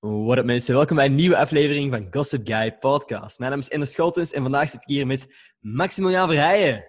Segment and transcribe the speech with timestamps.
[0.00, 3.38] What up mensen, welkom bij een nieuwe aflevering van Gossip Guy Podcast.
[3.38, 5.26] Mijn naam is Ender Scholtens en vandaag zit ik hier met
[5.60, 6.84] Maximiliaan Verheijen.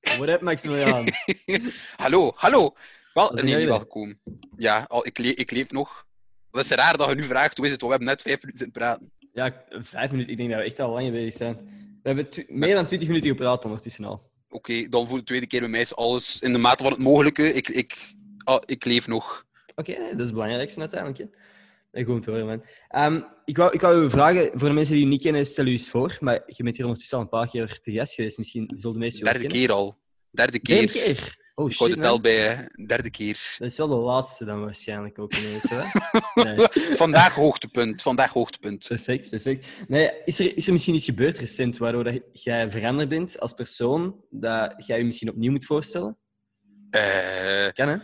[0.00, 1.04] What up Maximiliaan?
[2.02, 2.74] hallo, hallo.
[3.14, 4.20] Wel, nee, niet welkom.
[4.56, 6.06] Ja, al, ik, le ik leef nog.
[6.50, 7.80] Dat is raar dat je nu vraagt, hoe is het?
[7.80, 9.12] We hebben net vijf minuten zitten praten.
[9.32, 11.54] Ja, vijf minuten, ik denk dat we echt al lang bezig zijn.
[12.02, 14.30] We hebben meer dan twintig minuten gepraat ondertussen al.
[14.48, 17.00] Oké, dan voor de tweede keer bij mij is alles in de mate van het
[17.00, 17.52] mogelijke.
[17.52, 18.14] Ik, ik,
[18.44, 19.44] ah, ik leef nog.
[19.74, 21.18] Oké, nee, dat is het belangrijkste uiteindelijk.
[21.18, 21.38] Hè.
[22.04, 22.62] Goed te horen, man.
[22.88, 25.66] Ehm, ik, wou, ik wou u vragen, voor de mensen die u niet kennen, stel
[25.66, 26.16] u eens voor.
[26.20, 28.38] Maar je bent hier ondertussen al een paar keer te gast geweest.
[28.38, 29.98] Misschien zullen de wel Derde keer al.
[30.30, 30.76] Derde keer.
[30.76, 31.44] Derde keer?
[31.54, 32.22] Oh Ik hou shit, de tel man.
[32.22, 32.54] bij.
[32.54, 32.84] hè.
[32.86, 33.54] Derde keer.
[33.58, 35.82] Dat is wel de laatste dan waarschijnlijk ook ineens, hè?
[36.44, 36.66] Nee.
[36.96, 38.02] Vandaag hoogtepunt.
[38.02, 38.86] Vandaag hoogtepunt.
[38.88, 39.66] Perfect, perfect.
[39.88, 43.52] Nee, is, er, is er misschien iets gebeurd recent waardoor dat jij veranderd bent als
[43.52, 46.18] persoon, dat jij je misschien opnieuw moet voorstellen?
[46.90, 47.96] Eh, Kan, hè?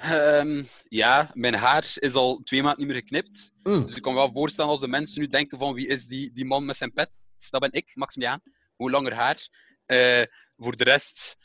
[0.00, 3.52] Ehm, ja, mijn haar is al twee maanden niet meer geknipt.
[3.62, 3.86] Mm.
[3.86, 6.32] Dus ik kan me wel voorstellen als de mensen nu denken van wie is die,
[6.32, 7.10] die man met zijn pet?
[7.50, 8.40] Dat ben ik, Maximiliaan.
[8.76, 9.48] Hoe langer haar.
[9.86, 10.22] Eh,
[10.56, 11.36] voor de rest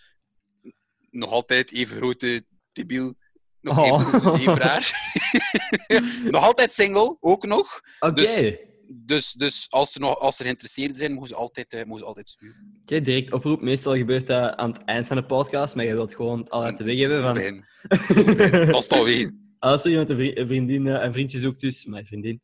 [1.09, 3.13] nog altijd even grote debiel.
[3.61, 4.01] Nog Oh.
[4.15, 4.91] even zeevraar.
[6.31, 7.81] nog altijd single, ook nog.
[7.99, 8.55] Oké, Dus-
[8.87, 12.05] Dus, dus als, ze nog, als ze geïnteresseerd zijn, mogen ze altijd, eh, mogen ze
[12.05, 12.77] altijd sturen.
[12.81, 13.61] Oké, direct oproep.
[13.61, 16.77] Meestal gebeurt dat aan het eind van de podcast, maar je wilt gewoon al uit
[16.77, 17.33] de weg hebben van...
[17.33, 17.65] Begin.
[17.87, 19.33] Dat is het alweer.
[19.59, 21.85] Als er iemand een, vri- een vriendin, eh, een vriendje zoekt, dus...
[21.85, 22.41] Mijn vriendin.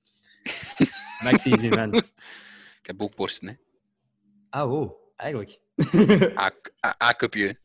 [1.24, 1.94] Maxi is man.
[1.94, 2.06] Ik
[2.88, 3.54] heb ook borsten, hè.
[4.50, 4.92] Ah, oh.
[5.16, 5.60] Eigenlijk.
[7.04, 7.60] A-cupje.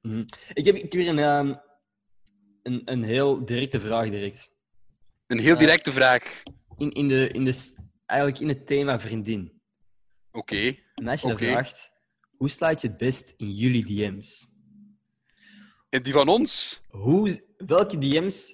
[0.00, 0.24] Mhm.
[0.52, 1.54] ik, heb, ik heb weer een, ehm,
[2.62, 4.50] een, een heel directe vraag direct.
[5.26, 5.58] Een heel Eh.
[5.58, 6.42] directe vraag.
[6.76, 7.74] In, in, de, in de,
[8.12, 9.60] eigenlijk in het thema vriendin.
[10.32, 10.74] Oké.
[10.94, 11.90] En als je dat vraagt,
[12.36, 14.46] hoe slaat je het best in jullie DM's?
[15.88, 16.80] En die van ons?
[16.88, 18.50] Hoe, welke DM's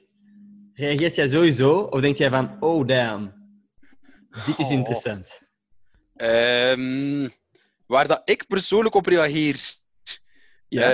[0.72, 1.78] reageert jij sowieso?
[1.80, 3.32] Of denk jij van, oh damn,
[4.46, 4.72] dit is Oh.
[4.72, 5.40] interessant?
[6.14, 7.28] Ehm,
[7.86, 9.76] waar dat ik persoonlijk op reageer.
[10.68, 10.90] Ja?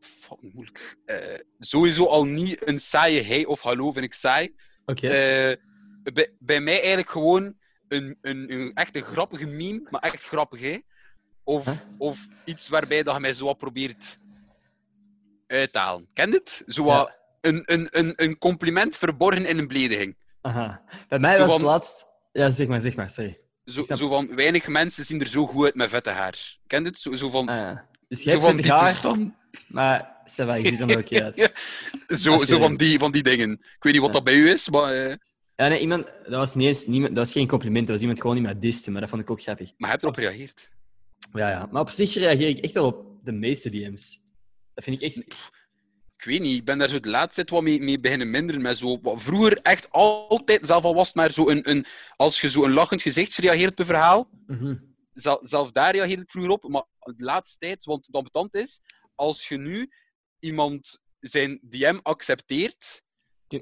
[0.00, 0.96] Fucking moeilijk.
[1.04, 4.54] Eh, sowieso al niet een saaie hey of hallo, vind ik saai.
[4.84, 5.08] Oké.
[5.08, 5.56] Eh,
[6.12, 7.54] bij, bij mij eigenlijk gewoon
[7.88, 10.78] een, een, een echt een grappige meme, maar echt grappig, hè?
[11.44, 11.74] Of, Huh?
[11.98, 14.18] of iets waarbij dat je mij zo wat probeert
[15.46, 16.08] uit te halen.
[16.12, 16.62] Ken het?
[16.66, 17.48] Zo wat Ja.
[17.50, 20.16] een, een, een, een compliment verborgen in een belediging.
[20.40, 20.82] Aha.
[21.08, 22.06] Bij mij was het laatst...
[22.32, 23.38] Ja, zeg maar, zeg maar, sorry.
[23.64, 26.58] Zo, zo van, weinig mensen zien er zo goed uit met vette haar.
[26.66, 26.98] Ken het?
[26.98, 27.86] Zo, zo van, Ah, ja.
[28.08, 29.32] Dus jij hebt van 20 die jaar, toestand.
[29.68, 30.30] maar je
[30.70, 31.52] ziet er nog oké uit.
[32.20, 33.50] Zo, zo van, die, van die dingen.
[33.52, 35.16] Ik weet niet wat dat bij u is, maar, eh,
[35.56, 36.04] Ja, nee, iemand...
[36.06, 38.60] Dat was, niet eens, niemand, dat was geen compliment, dat was iemand gewoon niet meer
[38.60, 39.66] diste, maar dat vond ik ook grappig.
[39.66, 40.70] maar je hebt erop gereageerd.
[41.32, 41.68] Ja, ja.
[41.70, 44.18] Maar op zich reageer ik echt wel op de meeste DM's.
[44.74, 45.16] Dat vind ik echt...
[46.16, 48.62] Ik weet niet, ik ben daar zo de laatste tijd wat mee, mee beginnen minderen.
[48.62, 51.84] Met zo, wat vroeger echt altijd, zelf al was het maar zo een, een,
[52.16, 54.74] als je zo een lachend gezicht reageert op een verhaal, Mhm.
[55.12, 56.68] zel- zelf daar reageerde ik vroeger op.
[56.68, 58.80] Maar de laatste tijd, want het ambetant is,
[59.14, 59.90] als je nu
[60.38, 63.02] iemand zijn DM accepteert,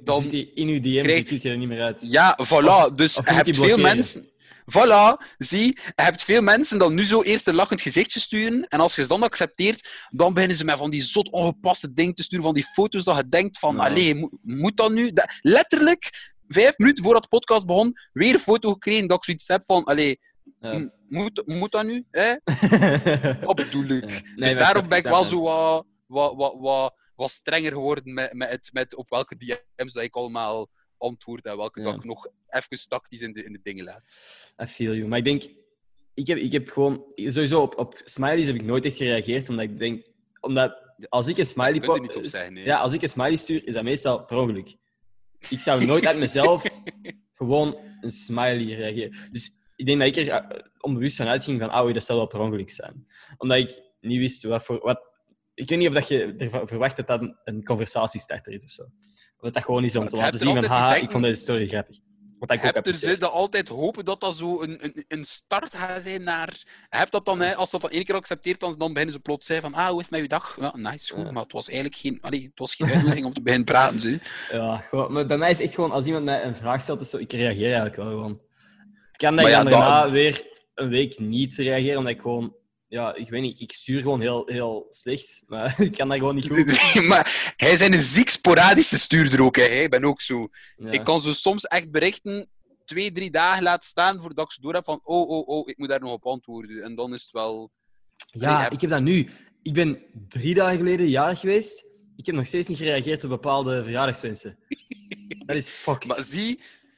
[0.05, 1.97] Dan in uw DM, ziet hij er niet meer uit.
[2.01, 2.93] Ja, voilà.
[2.95, 4.31] dus of je je hebt veel mensen.
[4.71, 8.67] Voilà, zie, je hebt veel mensen dan nu zo eerst een lachend gezichtje sturen.
[8.69, 12.15] En als je ze dan accepteert, dan beginnen ze met van die zot ongepaste dingen
[12.15, 12.45] te sturen.
[12.45, 15.13] Van die foto's dat je denkt van, allee, moet, moet dat nu?
[15.13, 19.49] Dat- letterlijk, vijf minuten voordat de podcast begon, weer een foto gekregen dat ik zoiets
[19.49, 20.21] heb van, allee,
[20.61, 20.91] Ja.
[21.09, 22.05] moet, moet dat nu?
[22.11, 22.35] Hè?
[23.47, 24.11] Wat bedoel ik?
[24.11, 24.21] Ja.
[24.37, 25.29] Nee, dus daarom ben ik wel je.
[25.29, 29.93] zo wat, wat, wat, wat, wat strenger geworden met, met, het, met op welke DM's
[29.93, 33.61] dat ik allemaal antwoord en welke dat ik nog even tactisch in de, in de
[33.63, 34.19] dingen laat.
[34.63, 35.09] I feel you.
[35.09, 35.43] Maar ik denk,
[36.15, 39.65] ik heb, ik heb gewoon, sowieso op, op smileys heb ik nooit echt gereageerd, omdat
[39.65, 40.05] ik denk,
[40.41, 42.53] omdat als ik een smiley Je kunt er po- niets op zeggen.
[42.53, 42.65] Nee.
[42.65, 44.77] ja, als ik een smiley stuur, is dat meestal per ongeluk.
[45.49, 46.63] Ik zou nooit uit mezelf
[47.41, 49.29] gewoon een smiley reageren.
[49.31, 52.27] Dus ik denk dat ik er eh, onbewust van uitging van, oh, dat zal wel
[52.27, 53.07] per ongeluk zijn.
[53.37, 54.79] Omdat ik niet wist wat voor...
[54.79, 55.12] Wat,
[55.55, 58.71] ik weet niet of dat je ervan verwacht dat dat een, een conversatiestarter is of
[58.71, 58.83] zo.
[58.83, 61.69] Of dat dat gewoon is om te laten zien van, die ik vond deze story
[61.69, 61.99] grappig.
[62.39, 66.23] Wat ik Heb er altijd hopen dat dat zo een, een, een start gaat zijn
[66.23, 66.63] naar...
[66.89, 69.47] Heb dat dan, hè, als dat dan één keer accepteert, dan, dan beginnen ze plots
[69.47, 70.57] zeggen van ah, hoe is het met je dag?
[70.61, 71.33] Ja, nice, goed, Ja.
[71.33, 74.01] maar het was eigenlijk geen, allee, het was geen uitnodiging om te beginnen praten.
[74.01, 74.19] Ze.
[74.51, 77.11] Ja, gewoon, maar bij mij is echt gewoon, als iemand mij een vraag stelt, is
[77.11, 78.41] zo, ik reageer eigenlijk wel gewoon.
[79.09, 82.57] Het kan dat Maar ik ja, daarna weer een week niet reageer, omdat ik gewoon...
[82.93, 86.35] Ja, ik weet niet, ik stuur gewoon heel, heel slecht, maar ik kan dat gewoon
[86.35, 87.05] niet goed.
[87.09, 89.57] maar hij is een ziek sporadische stuurder ook.
[89.57, 89.63] Hè.
[89.63, 90.49] Ik ben ook zo.
[90.77, 90.91] Ja.
[90.91, 92.49] Ik kan zo soms echt berichten
[92.85, 95.79] twee, drie dagen laten staan voordat ik ze door heb van oh, oh, oh, ik
[95.79, 96.83] moet daar nog op antwoorden.
[96.83, 97.71] En dan is het wel...
[98.17, 99.31] Ja, Nee, heb- ik heb dat nu.
[99.63, 101.85] Ik ben drie dagen geleden jarig geweest.
[102.17, 104.59] Ik heb nog steeds niet gereageerd op bepaalde verjaardagswensen.
[105.47, 106.07] Dat is fucked.
[106.07, 106.57] Maar zie,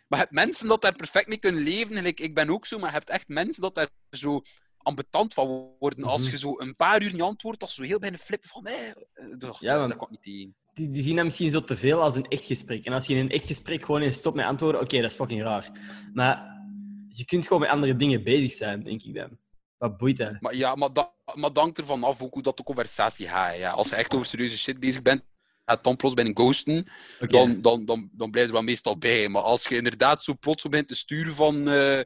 [0.09, 2.07] Maar je hebt mensen dat daar perfect mee kunnen leven.
[2.07, 4.43] Ik ben ook zo, maar je hebt echt mensen dat daar zo
[4.85, 6.05] ambetant van worden.
[6.05, 6.31] Als Mhm.
[6.31, 8.93] je zo een paar uur niet antwoordt, dat ze zo heel bijna flippen van nee,
[9.39, 9.89] dat, Ja, man.
[9.89, 10.55] dat ik niet tegen.
[10.75, 12.85] Die, die zien dat misschien zo te veel als een echt gesprek.
[12.85, 15.17] En als je in een echt gesprek gewoon in stopt met antwoorden, oké, dat is
[15.17, 15.71] fucking raar.
[16.15, 16.61] Maar
[17.09, 19.39] je kunt gewoon met andere dingen bezig zijn, denk ik dan.
[19.79, 20.41] Wat boeit dat?
[20.41, 23.57] Maar ja, maar, dat, maar hangt ervan af ook hoe dat de conversatie gaat.
[23.57, 23.71] Ja.
[23.71, 25.23] Als je echt over serieuze shit bezig bent,
[25.65, 26.87] gaat dan plots bij een ghosten,
[27.29, 29.29] dan, dan, dan, dan blijf je er wel meestal bij.
[29.29, 32.01] Maar als je inderdaad zo plots zo bent te sturen van, eh,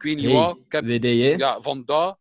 [0.00, 2.18] ik weet niet Hey, wat, ik heb, ja, van dat,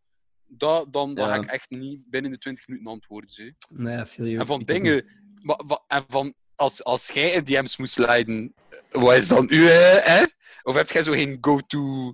[0.48, 1.34] dat dan, dan Ja.
[1.36, 3.30] ga ik echt niet binnen de 20 minuten antwoorden.
[3.30, 3.54] Ze.
[3.70, 5.06] Nee, ja, veel En van dingen,
[5.42, 8.54] wa- wa- en van als, als jij in DM's moet sliden,
[8.90, 10.24] wat is dan uw, eh, hè?
[10.64, 12.14] Of heb jij zo geen go-to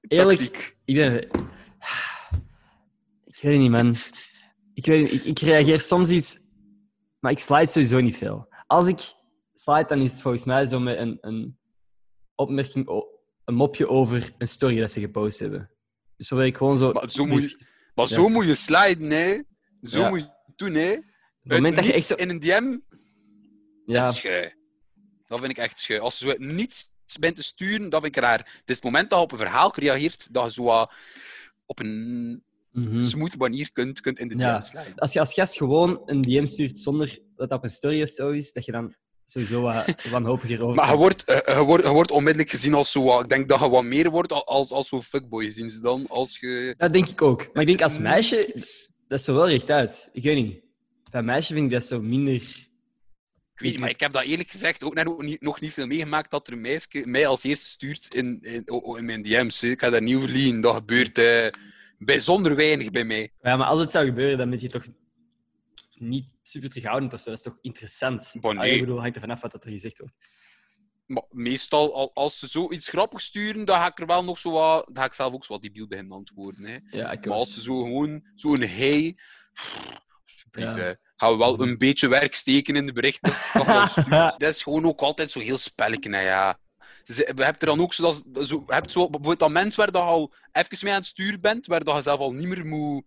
[0.00, 0.76] Eerlijk?
[0.84, 1.28] Ik ben...
[3.24, 3.94] Ik weet niet, man.
[4.74, 6.38] Ik, weet, ik, ik reageer soms iets...
[7.20, 8.48] Maar ik slide sowieso niet veel.
[8.66, 9.00] Als ik
[9.54, 11.58] slide, dan is het volgens mij zo met een, een
[12.34, 12.88] opmerking,
[13.44, 15.70] een mopje over een story dat ze gepost hebben.
[16.16, 16.92] Dus probeer ik gewoon zo...
[16.92, 19.40] Maar zo moet je, maar zo moet je sliden, hè?
[19.82, 20.08] Zo Ja.
[20.08, 20.92] moet je doen, hè?
[20.92, 21.02] Op
[21.42, 22.14] het moment dat je echt zo...
[22.14, 22.78] in een DM,
[23.86, 24.54] Ja, is schui.
[25.26, 26.00] Dat vind ik echt schui.
[26.00, 26.90] Als je zo niets
[27.20, 28.38] bent te sturen, dat vind ik raar.
[28.38, 30.92] Het is het moment dat je op een verhaal reageert, dat je zo wat
[31.66, 33.00] op een mhm.
[33.00, 34.58] smooth manier kunt, kunt in de Ja.
[34.58, 34.94] DM sliden.
[34.94, 38.08] Als je als gast gewoon een DM stuurt zonder dat dat op een story of
[38.08, 38.94] zo is, dat je dan
[39.32, 42.90] sowieso wat wanhopiger over Maar je wordt, eh, je, wordt, je wordt onmiddellijk gezien als
[42.92, 43.22] zo wat...
[43.22, 46.06] Ik denk dat je wat meer wordt al- als, als zo'n fuckboy, zien ze dan.
[46.08, 46.74] Als je...
[46.78, 47.48] Dat denk ik ook.
[47.52, 50.08] Maar ik denk als meisje, niets- dat is zo wel rechtuit.
[50.12, 50.60] Ik weet niet.
[51.10, 52.34] Bij meisje vind ik dat zo minder...
[52.34, 55.72] Ik weet niet, maar ik heb dat eerlijk gezegd ook net ook niet, nog niet
[55.72, 59.22] veel meegemaakt dat er een meisje mij als eerste stuurt in, in, oh, in mijn
[59.22, 59.60] DM's.
[59.60, 59.68] hè.
[59.68, 60.60] Ik ga daar niet over liegen.
[60.60, 61.46] Dat gebeurt eh,
[61.98, 63.30] bijzonder weinig bij mij.
[63.42, 64.84] Ja, maar als het zou gebeuren, dan ben je toch
[66.02, 67.30] niet super terughoudend of zo.
[67.30, 68.32] Dat is toch interessant?
[68.40, 70.14] Bon, Ah, ik bedoel, hangt er vanaf wat dat er gezegd wordt.
[71.06, 74.50] Maar meestal, al- als ze zoiets grappigs sturen, dan ga ik er wel nog zo
[74.50, 74.86] wat...
[74.86, 76.64] Dan ga ik zelf ook zo wat debiel beginnen antwoorden.
[76.64, 76.76] Hè.
[76.90, 79.16] Ja, ik Maar als ze zo gewoon zo'n hey...
[80.24, 80.96] Alsjeblieft, Ja.
[81.16, 83.32] Gaan we wel een beetje werk steken in de berichten.
[83.66, 86.58] dat je is gewoon ook altijd zo heel spelletje, ja.
[87.04, 90.02] Hebben er dan ook zo, dat, zo, je hebt zo bijvoorbeeld dat mensen waar dat
[90.02, 92.66] je al even mee aan het sturen bent, waar dat je zelf al niet meer
[92.66, 93.04] moet...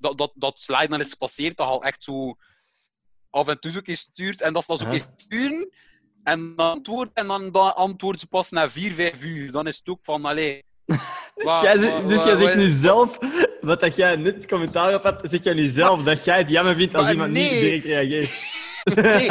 [0.00, 2.34] Dat, dat, dat slide dan is gepasseerd, dat je al echt zo
[3.30, 5.70] af en toe zo keer stuurt, en dat ze dat zo keer sturen,
[6.22, 9.52] en dan antwoorden, en dan, dan antwoorden ze pas na vier, vijf uur.
[9.52, 10.64] Dan is het ook van, allee...
[11.34, 11.76] Dus jij,
[12.06, 13.18] dus jij zegt nu zelf,
[13.60, 16.74] wat dat jij net commentaar op had, zeg jij nu zelf dat jij het jammer
[16.74, 17.50] vindt als iemand nee.
[17.52, 18.58] niet direct reageert.
[18.94, 19.28] nee,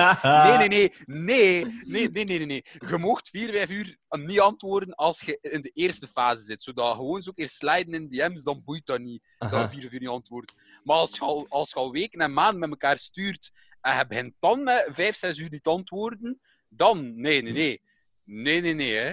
[0.57, 2.65] nee, nee, nee, nee, nee, nee, nee.
[2.89, 6.61] Je mocht 4, 5 uur niet antwoorden als je in de eerste fase zit.
[6.61, 9.23] Zodat gewoon zo eerst sliden in DM's, dan boeit dat niet.
[9.37, 10.53] Dat 4 of uur niet antwoordt.
[10.83, 13.51] Maar als je, al, als je al weken en maanden met elkaar stuurt
[13.81, 17.81] en je hen dan 5, 6 uur niet antwoorden, dan nee, nee, nee.
[18.23, 19.11] Nee, nee, nee, hè.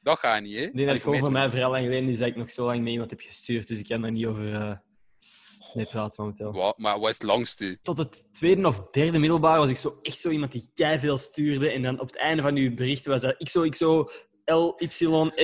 [0.00, 0.68] Dat gaat niet, hè.
[0.72, 2.80] Nee, dat ik gewoon van mij vooral lang geleden is dat ik nog zo lang
[2.80, 4.54] mee iemand heb gestuurd, dus ik kan daar niet over...
[4.54, 4.76] Eh,
[5.74, 6.52] mee praten momenteel.
[6.52, 7.78] Wat, maar wat is het langste?
[7.82, 11.70] Tot het tweede of derde middelbaar was ik zo, echt zo iemand die veel stuurde.
[11.70, 14.10] En dan op het einde van uw berichten was dat XO, XO,
[14.44, 14.88] L, Y,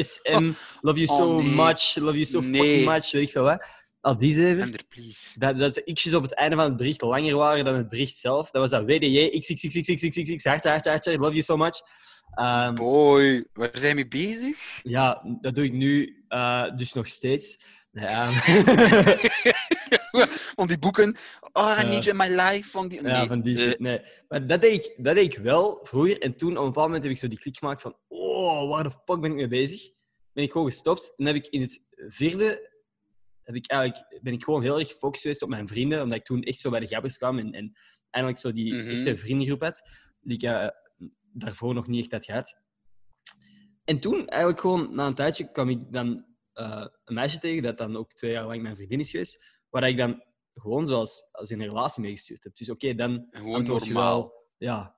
[0.03, 1.55] S, M, love you so Oh, nee.
[1.55, 2.61] much, love you so Nee.
[2.61, 3.67] fucking much, weet ik veel wat.
[4.01, 4.63] Al die zeven.
[4.63, 5.39] Ender, please.
[5.39, 8.17] Dat, dat de x'jes op het einde van het bericht langer waren dan het bericht
[8.17, 8.51] zelf.
[8.51, 11.81] Dat was dat WDJ, XXXXXXX, hartje, hartje, hartje, love you so much.
[12.35, 14.81] Ehm, Boy, waar zijn we mee bezig?
[14.83, 17.59] ja, dat doe ik nu eh, dus nog steeds.
[17.93, 18.29] Ja,
[20.57, 21.17] Van die boeken.
[21.53, 21.89] Oh, I Ja.
[21.89, 22.71] need you in my life.
[22.71, 23.03] Van die...
[23.03, 23.27] ja Nee.
[23.27, 24.01] van die Eh, nee.
[24.29, 26.21] Maar dat deed, ik, dat deed ik wel vroeger.
[26.21, 27.97] En toen, op een bepaald moment, heb ik zo die klik gemaakt van...
[28.09, 29.91] Oh, waar de fuck ben ik mee bezig?
[30.33, 31.13] Ben ik gewoon gestopt.
[31.17, 32.73] En heb ik in het vierde...
[33.43, 36.03] Heb ik eigenlijk, ben ik gewoon heel erg gefocust geweest op mijn vrienden.
[36.03, 37.39] Omdat ik toen echt zo bij de gabbers kwam.
[37.39, 37.73] En, en
[38.11, 38.89] eindelijk zo die Mhm.
[38.89, 39.83] echte vriendengroep had.
[40.21, 40.67] Die ik eh,
[41.33, 42.57] daarvoor nog niet echt had gehad.
[43.85, 47.79] En toen, eigenlijk gewoon na een tijdje, kwam ik dan eh, een meisje tegen, dat
[47.79, 50.23] dan ook twee jaar lang mijn vriendin is geweest, waar ik dan
[50.55, 52.57] gewoon zoals als in een relatie mee gestuurd heb.
[52.57, 54.21] Dus oké, dan Gewoon normaal.
[54.21, 54.43] wel...
[54.57, 54.97] Ja,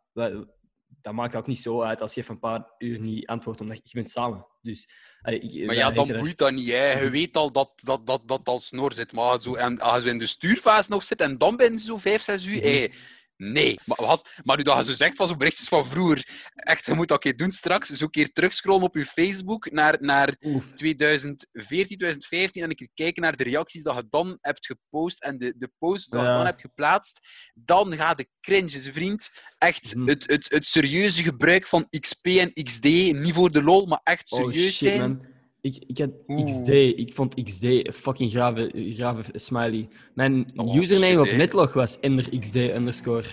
[1.00, 3.80] dat maakt ook niet zo uit als je even een paar uur niet antwoordt, omdat
[3.82, 4.46] je bent samen.
[4.60, 4.90] Dus,
[5.22, 6.68] ik, Maar ja, dan boeit dat niet.
[6.68, 7.00] Hè.
[7.00, 9.12] Je weet al dat dat, dat, dat al snor zit.
[9.12, 11.98] Maar zo, en, als je in de stuurfase nog zit en dan ben je zo
[11.98, 12.56] vijf, zes uur.
[12.56, 12.92] Mhm.
[13.36, 13.78] Nee.
[13.84, 16.28] Maar, wat, maar nu dat je zo zegt van zo'n berichtjes van vroeger.
[16.54, 17.88] Echt, je moet dat een keer doen straks.
[17.88, 20.64] Zo een keer terugscrollen op je Facebook naar, naar Oef.
[20.74, 25.38] 2014, 2015 en een keer kijken naar de reacties dat je dan hebt gepost en
[25.38, 27.18] de, de posts dat je dan hebt geplaatst,
[27.54, 29.30] dan gaat de cringe, vriend.
[29.58, 30.08] Echt Mhm.
[30.08, 34.32] het, het, het serieuze gebruik van XP en XD, niet voor de lol, maar echt
[34.32, 35.00] Oh serieus shit, zijn.
[35.00, 35.34] man.
[35.66, 36.46] Ik, ik had Oeh.
[36.46, 36.68] XD.
[36.98, 39.88] Ik vond XD een fucking grave, grave smiley.
[40.14, 41.36] Mijn Oh, username shit, op.
[41.38, 43.24] Netlog was enderxd underscore.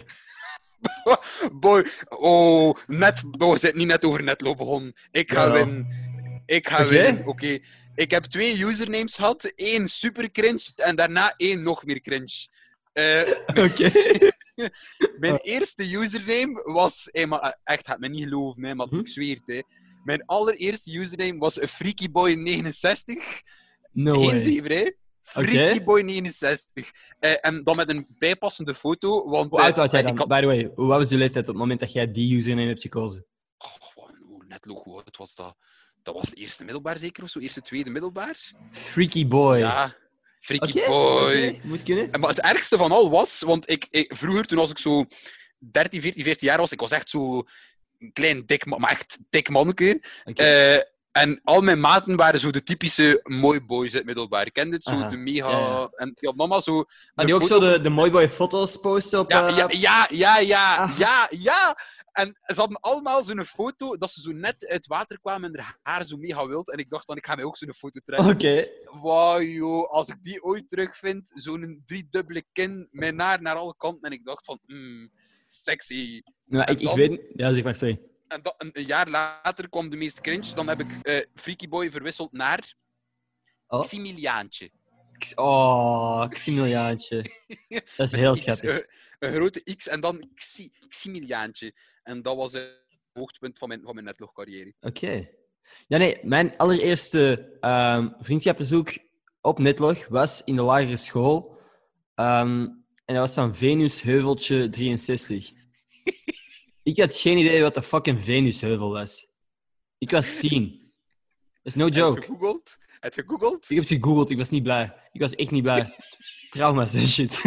[1.61, 4.93] Boy, oh, net, oh, we zitten niet net over netlo begonnen.
[5.11, 5.51] Ik ga Ja.
[5.53, 5.87] winnen.
[6.45, 6.89] Ik ga Oké.
[6.89, 7.57] winnen, oké.
[7.95, 9.43] Ik heb twee usernames gehad.
[9.55, 12.47] één super cringe en daarna één nog meer cringe.
[12.93, 13.21] Eh,
[13.65, 13.91] Oké.
[15.19, 17.09] mijn eerste username was...
[17.11, 18.97] Hey, maar, eh, echt, gaat me niet geloven, hè, maar Hm?
[18.99, 19.55] ik zweer het.
[19.55, 19.61] Hè.
[20.03, 23.13] Mijn allereerste username was freakyboy69.
[23.91, 24.91] No Geen zever, hè.
[25.23, 26.89] Freakyboy69.
[27.19, 29.49] Eh, en dan met een bijpassende foto, want...
[29.49, 30.17] Hoe eh, oud was jij dan?
[30.17, 32.67] had- By the way, hoe was je leeftijd op het moment dat jij die username
[32.67, 33.25] hebt gekozen?
[33.57, 35.55] Oh, hoe net logo, hoe oud was dat?
[36.03, 37.39] Dat was eerste middelbaar zeker of zo?
[37.39, 38.51] Eerste, tweede middelbaar?
[38.71, 39.57] Freaky boy.
[39.57, 39.95] Ja,
[40.39, 41.59] Freaky boy.
[41.63, 42.11] Moet kunnen.
[42.11, 45.05] En Maar het ergste van al was, want ik, ik, vroeger, toen als ik zo
[45.59, 47.43] 13, 14, 15 jaar was, ik was echt zo
[48.03, 50.03] een klein dik, ma- maar echt dik manneke.
[50.23, 54.45] Eh, en al mijn maten waren zo de typische mooi boys uit het middelbaar.
[54.45, 55.49] Ik kende het, zo Aha, de mega...
[55.49, 55.89] ja, ja.
[55.95, 56.75] En ja, mama zo...
[56.75, 59.31] Maar een die ook foto- zo de, de mooi boy foto's posten op...
[59.31, 60.97] Ja, eh, ja, ja, ja, ja, Ah.
[60.97, 61.77] ja, ja.
[62.11, 65.77] En ze hadden allemaal zo'n foto dat ze zo net uit water kwamen en haar
[65.81, 66.71] haar zo mega wild.
[66.71, 68.29] En ik dacht dan, ik ga mij ook zo'n foto trekken.
[68.29, 68.67] Oké.
[69.01, 74.01] Wauw, joh, als ik die ooit terugvind, zo'n driedubbele kin, mijn haar naar alle kanten.
[74.01, 75.11] En ik dacht van, mm,
[75.53, 76.21] sexy.
[76.45, 77.21] Nou, ik, ik weet...
[77.35, 78.01] Ja, zeg maar, sorry.
[78.27, 80.55] En dat, een, een jaar later kwam de meest cringe.
[80.55, 82.73] Dan heb ik eh Freaky Boy verwisseld naar
[83.67, 83.81] Oh.
[83.81, 84.69] Ximiliaantje.
[85.35, 87.25] Oh, Ximiliaantje.
[87.97, 88.79] Dat is heel X, schattig.
[88.79, 88.83] eh,
[89.19, 91.73] een grote X en dan Xi, Ximiliaantje.
[92.03, 92.81] En dat was het
[93.13, 94.73] hoogtepunt van mijn, van mijn netlog-carrière.
[94.79, 95.29] Oké.
[95.87, 98.89] Ja, nee, mijn allereerste ehm, vriendschapverzoek
[99.41, 101.57] op Netlog was in de lagere school.
[102.15, 102.67] Ehm,
[103.05, 105.51] en dat was van Venus Heuveltje 63.
[106.83, 109.31] ik had geen idee wat de fucking Venusheuvel was.
[109.97, 110.91] Ik was tien.
[111.63, 112.21] Dat is no Heb je joke.
[112.21, 112.77] gegoogeld?
[112.99, 113.69] Heb je gegoogeld?
[113.69, 114.93] Ik heb het gegoogeld, ik was niet blij.
[115.11, 115.95] Ik was echt niet blij.
[116.49, 117.41] Trauma's en shit.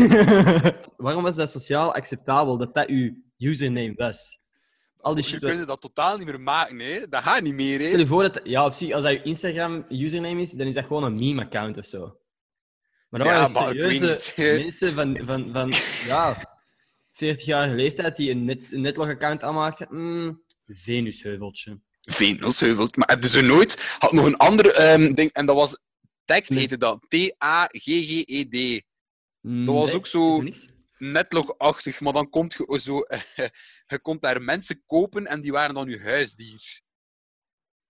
[0.97, 4.45] Waarom was dat sociaal acceptabel dat dat uw username was?
[5.01, 5.39] Al die Je shit.
[5.41, 7.09] kunt was- dat totaal niet meer maken, hè?
[7.09, 8.41] Dat gaat niet meer, Stel je voor dat...
[8.45, 11.87] Ja, op zich, als dat je Instagram-username is, dan is dat gewoon een meme-account of
[11.87, 12.19] zo.
[13.17, 15.73] Maar dat Ja, waren weet serieuze mensen van, van, van
[16.07, 16.37] ja,
[17.13, 19.87] 40-jarige leeftijd die een, net, een netlog-account aanmaakten.
[19.91, 21.81] Mm, Venusheuveltje.
[22.01, 22.89] Venusheuvel.
[22.95, 23.97] Maar het is er nooit.
[23.99, 25.79] Had nog een ander ehm, ding, en dat was.
[26.25, 27.05] Tagged heette dat.
[27.09, 28.85] T-A-G-G-E-D.
[29.41, 30.45] Dat was nee, ook zo-.
[30.99, 32.97] Netlog-achtig, maar dan komt je zo.
[33.87, 36.81] je kon daar mensen kopen en die waren dan je huisdier.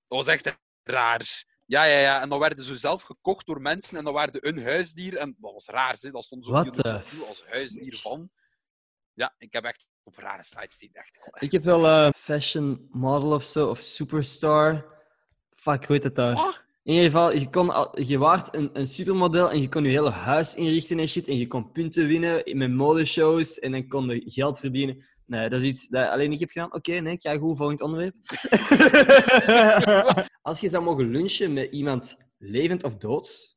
[0.09, 1.45] Dat was echt raar.
[1.67, 2.23] Ja, ja, ja.
[2.23, 5.17] En dan werden ze zelf gekocht door mensen en dan waren ze een huisdier.
[5.17, 6.11] En dat was raar, hè.
[6.11, 8.31] Dat stond zo profiel als huisdier van.
[9.13, 10.91] Ja, ik heb echt op rare sites gezien.
[10.93, 11.19] Echt.
[11.39, 14.95] Ik heb wel eh, fashion model of zo, of superstar.
[15.55, 16.35] Fuck, hoe heet het daar?
[16.35, 19.85] Ah, In ieder geval, je, kon al, je waart een, een supermodel en je kon
[19.85, 21.29] je hele huis inrichten en shit.
[21.29, 25.05] En je kon punten winnen met modeshows en dan kon je geld verdienen.
[25.27, 26.75] Nee, dat is iets dat alleen ik heb gedaan.
[26.75, 28.15] Oké, nee, kijk goed, volgend onderwerp.
[30.43, 33.57] Als je zou mogen lunchen met iemand levend of dood,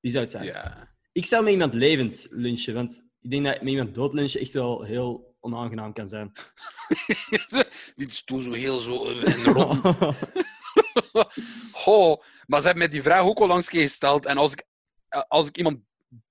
[0.00, 0.44] wie zou het zijn?
[0.44, 0.96] ja.
[1.12, 4.52] Ik zou met iemand levend lunchen, want ik denk dat met iemand dood lunchen echt
[4.52, 6.32] wel heel onaangenaam kan zijn.
[7.96, 9.80] Die is toen zo heel zo eh, in rond.
[11.72, 14.26] Goh, maar ze hebben mij die vraag ook al langs gesteld.
[14.26, 14.64] En als ik,
[15.08, 15.78] eh, als ik iemand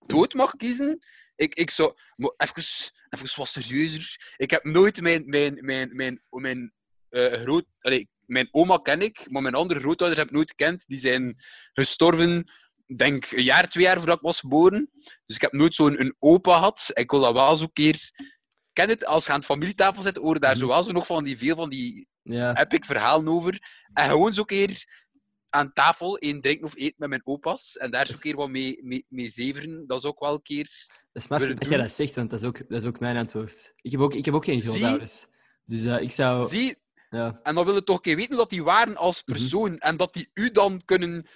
[0.06, 1.00] dood mag kiezen,
[1.38, 1.94] ik, ik zou...
[2.16, 2.64] Maar even,
[3.10, 4.34] even wat serieuzer.
[4.38, 5.30] Ik heb nooit mijn...
[5.30, 6.74] mijn, mijn, mijn, mijn,
[7.10, 10.84] eh, groot, allee, mijn oma ken ik, maar mijn andere grootouders heb ik nooit gekend.
[10.88, 11.36] Die zijn
[11.74, 12.52] gestorven,
[12.96, 14.90] denk een jaar, twee jaar voordat ik was geboren.
[15.26, 16.90] Dus ik heb nooit zo'n een opa gehad.
[16.94, 18.12] Ik wil dat wel zo'n keer...
[18.74, 20.60] Ken het, als je aan het familietafel zit, horen daar Mhm.
[20.60, 22.54] zo wel zo nog van die, veel van die ja.
[22.54, 23.60] heb ik verhalen over.
[23.94, 24.86] En gewoon zo'n keer
[25.50, 27.78] aan tafel één drinken of eten met mijn opa's.
[27.78, 29.88] En daar zo'n Dus- keer wat mee, mee, mee zeveren.
[29.88, 30.70] Dat is ook wel een keer...
[31.28, 33.74] Dat is dat jij dat zegt, want dat is ook, dat is ook mijn antwoord.
[33.82, 35.26] Ik heb ook, ik heb ook geen grootouders.
[35.66, 36.48] Dus eh, ik zou...
[36.48, 36.76] Zie,
[37.10, 37.40] Ja.
[37.44, 39.38] en dan wil je toch een keer weten hoe dat die waren als Mhm.
[39.38, 39.78] persoon.
[39.78, 41.28] En dat die u dan kunnen...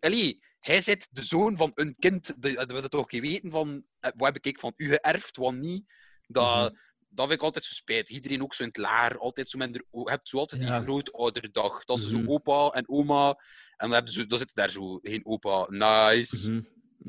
[0.00, 2.34] Allee, hij zit de zoon van een kind.
[2.42, 3.84] Dat wil je toch een keer weten van...
[4.00, 5.84] eh, Wat heb ik van u geërfd, wat niet.
[6.26, 6.70] Dat...
[6.72, 6.78] Mhm.
[7.12, 8.08] Dat vind ik altijd zo spijtig.
[8.16, 9.18] Iedereen ook zo in het laar.
[9.18, 10.76] Altijd zo je hebt zo altijd Ja.
[10.76, 11.84] die grootouderdag.
[11.84, 12.24] Dat is Mhm.
[12.24, 13.28] zo opa en oma.
[13.28, 13.36] En
[13.76, 15.66] dan, hebben ze, dan zit daar zo geen opa.
[15.68, 16.50] Nice.
[16.52, 16.62] Mhm.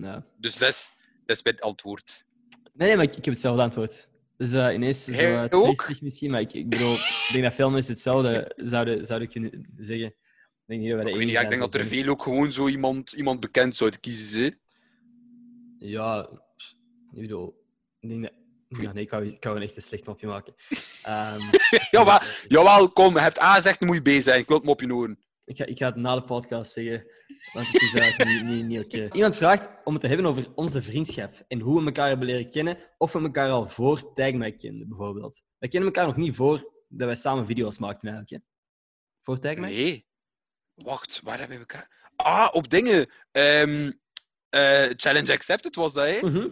[0.05, 0.25] ja.
[0.37, 0.89] Dus dat is,
[1.25, 2.25] dat is mijn antwoord.
[2.73, 4.09] Nee, nee, maar ik, ik heb hetzelfde antwoord.
[4.37, 6.01] Dus eh, ineens zo uh, ook?
[6.01, 10.07] misschien, maar ik, ik bedoel, ik denk dat veel mensen hetzelfde zouden, zouden kunnen zeggen.
[10.07, 10.15] Ik
[10.65, 13.11] denk de Ik, weet niet, ja, ik denk dat er veel ook gewoon zo iemand,
[13.11, 14.43] iemand bekend zouden kiezen.
[14.43, 14.49] Hè?
[15.79, 16.29] Ja,
[17.13, 17.63] ik bedoel,
[17.99, 18.31] ik denk dat...
[18.81, 20.55] Ja, nee, ik wou, ik een echt een slecht mopje maken.
[21.03, 21.41] Ehm,
[21.91, 23.13] Ja, maar, jawel, kom.
[23.13, 24.39] Je hebt A gezegd, dan moet je B zijn.
[24.39, 25.19] Ik wil het me op je oren.
[25.45, 27.11] Ik ga, ik ga het na de podcast zeggen,
[27.53, 29.07] want het is eigenlijk niet, niet, niet oké.
[29.15, 32.51] Iemand vraagt om het te hebben over onze vriendschap en hoe we elkaar hebben leren
[32.51, 35.41] kennen, of we elkaar al voor Tag mij kenden, bijvoorbeeld.
[35.57, 38.43] wij kennen elkaar nog niet voor dat wij samen video's maakten eigenlijk.
[38.43, 38.49] Hè?
[39.21, 39.69] Voor Tag Mag?
[39.69, 40.05] Nee.
[40.73, 42.09] Wacht, waar hebben we elkaar...
[42.15, 43.09] Ah, op dingen.
[43.31, 43.91] Ehm,
[44.49, 46.19] eh, Challenge Accepted was dat, hè?
[46.21, 46.47] Mhm.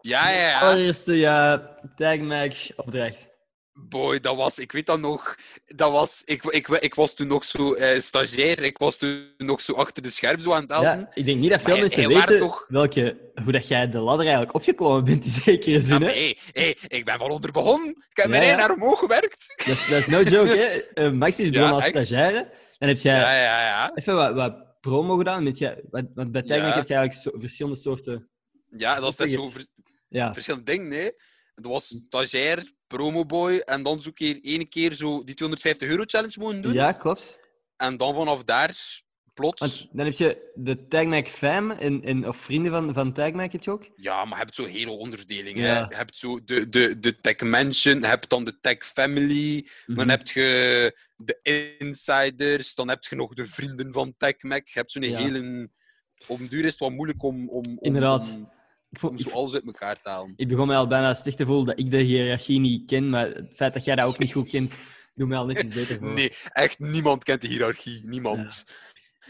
[0.00, 0.60] Ja, ja, ja.
[0.60, 1.58] Allereerste ja,
[1.96, 3.33] Tag Mag opdracht.
[3.76, 4.58] Boy, dat was...
[4.58, 5.36] Ik weet dat nog.
[5.66, 6.22] Dat was...
[6.24, 8.62] Ik, ik, ik was toen nog zo eh, stagiair.
[8.62, 10.98] Ik was toen nog zo achter de scherm zo aan het helpen.
[10.98, 13.88] Ja, ik denk niet dat veel Maar mensen hij weten toch- welke, hoe dat jij
[13.90, 16.02] de ladder eigenlijk opgeklommen bent in zekere Ja, zin.
[16.02, 17.88] hey, hey, ik ben van onder begonnen.
[17.88, 18.56] Ik heb Ja, meteen ja.
[18.56, 19.52] naar omhoog gewerkt.
[19.56, 20.66] Dat, is, dat is no joke, hè?
[21.04, 22.50] Eh, Max is begonnen Ja, als stagiaire.
[22.78, 23.94] Dan heb jij Ja, ja, ja.
[23.94, 25.42] even wat, wat promo gedaan.
[25.44, 26.54] Met jij, wat, want bij Ja.
[26.54, 28.28] heb je eigenlijk zo, verschillende soorten...
[28.76, 29.50] Ja, dat is net zo
[30.08, 31.10] Ja, verschillende dingen, nee.
[31.54, 36.34] Het was stagiair, promoboy, en dan zo keer ene keer zo die 250 euro challenge
[36.38, 36.72] moeten doen.
[36.72, 37.38] ja klopt.
[37.76, 39.02] En dan vanaf daar,
[39.34, 39.60] plots...
[39.60, 43.32] Want dan heb je de Tag Mag fam en, en, of vrienden van, van Tag
[43.32, 43.88] Mag heb je ook.
[43.96, 45.62] Ja, maar je hebt zo hele onderdelingen.
[45.62, 45.86] Ja.
[45.88, 49.98] Je hebt zo de, de, de Tech Mansion, je hebt dan de Tech Family, Mhm.
[49.98, 51.38] dan heb je de
[51.78, 54.66] Insiders, dan heb je nog de vrienden van TechMac.
[54.68, 55.18] Je hebt zo'n Ja.
[55.18, 55.68] hele...
[56.26, 58.32] Op den duur is het wat moeilijk om, om, om, Inderdaad.
[58.34, 58.50] om,
[59.02, 60.32] Ik, ik, zo alles uit elkaar halen.
[60.36, 63.28] ik begon mij al bijna slecht te voelen dat ik de hiërarchie niet ken, maar
[63.28, 64.72] het feit dat jij dat ook niet goed kent,
[65.14, 66.12] doet mij al netjes beter voor.
[66.12, 68.00] Nee, echt niemand kent de hiërarchie.
[68.04, 68.64] Niemand.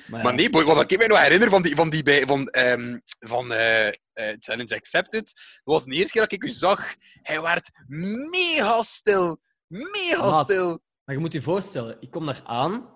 [0.06, 0.24] Maar, ja.
[0.24, 2.98] Maar nee, boy, wat ik me nog herinner van, die, van, die bij, van, ehm,
[3.18, 3.94] van eh, eh,
[4.38, 5.34] Challenge Accepted, dat
[5.74, 6.94] was de eerste keer dat ik u zag.
[7.22, 7.70] Hij werd
[8.30, 9.40] mega stil.
[9.66, 10.44] Mega Maat.
[10.44, 10.82] stil.
[11.04, 12.92] Maar je moet je voorstellen, ik kom daar aan.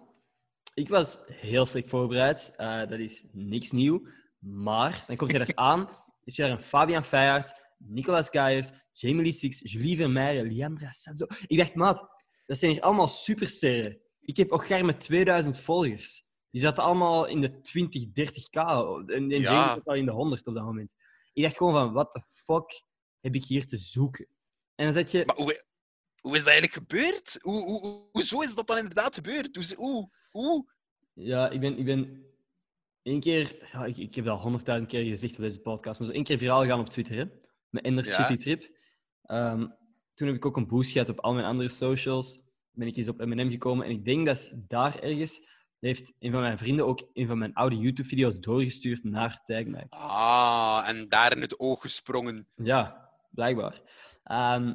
[0.75, 2.53] Ik was heel slecht voorbereid.
[2.57, 4.07] eh, dat is niks nieuw.
[4.39, 5.89] Maar dan kom je daar aan.
[6.37, 11.27] Je daar een Fabian Feyard, Nicolas Gaiers, Jamie Lee Six, Julie Vermeijen, Liandra Sanzo.
[11.47, 12.09] Ik dacht, maat,
[12.47, 14.01] dat zijn hier allemaal supersterren.
[14.21, 16.23] Ik heb ook met 2000 volgers.
[16.51, 18.51] Die zaten allemaal in de 20, 30k.
[18.51, 19.39] En, en Ja.
[19.41, 20.91] Jamie zat al in de 100 op dat moment.
[21.33, 22.83] Ik dacht gewoon van, what the fuck
[23.21, 24.27] heb ik hier te zoeken?
[24.75, 25.23] En dan zet je...
[25.27, 25.65] Maar hoe,
[26.21, 27.39] hoe is dat eigenlijk gebeurd?
[27.41, 29.57] Hoe, hoe, hoe- hoezo is dat dan inderdaad gebeurd?
[29.57, 30.73] Hoe, hoe, hoe?
[31.13, 32.27] Ja, ik ben, ik ben
[33.09, 33.69] één keer...
[33.73, 36.25] Ja, ik, ik heb dat al honderdduizend keer gezegd op deze podcast, maar zo één
[36.25, 37.25] keer viraal gaan op Twitter, hè.
[37.71, 38.15] Met Enders Ja.
[38.15, 38.71] Shitty Trip.
[39.23, 39.67] Ehm,
[40.15, 42.39] toen heb ik ook een boost gehad op al mijn andere socials.
[42.73, 43.87] Ben ik eens op M&M gekomen.
[43.87, 45.49] En ik denk dat daar ergens...
[45.79, 49.87] heeft een van mijn vrienden ook een van mijn oude YouTube-video's doorgestuurd naar Tagmike.
[49.91, 52.47] Ah, en daar in het oog gesprongen.
[52.57, 53.83] Ja, blijkbaar.
[54.25, 54.75] Ehm,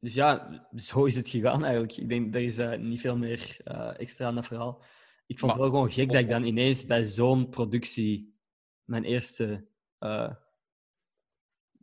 [0.00, 1.96] dus ja, zo is het gegaan eigenlijk.
[1.96, 4.82] Ik denk, er is eh, niet veel meer eh, extra aan dat verhaal.
[5.30, 8.34] Ik vond het wel gewoon gek dat ik dan ineens bij zo'n productie
[8.84, 9.66] mijn eerste
[9.98, 10.34] eh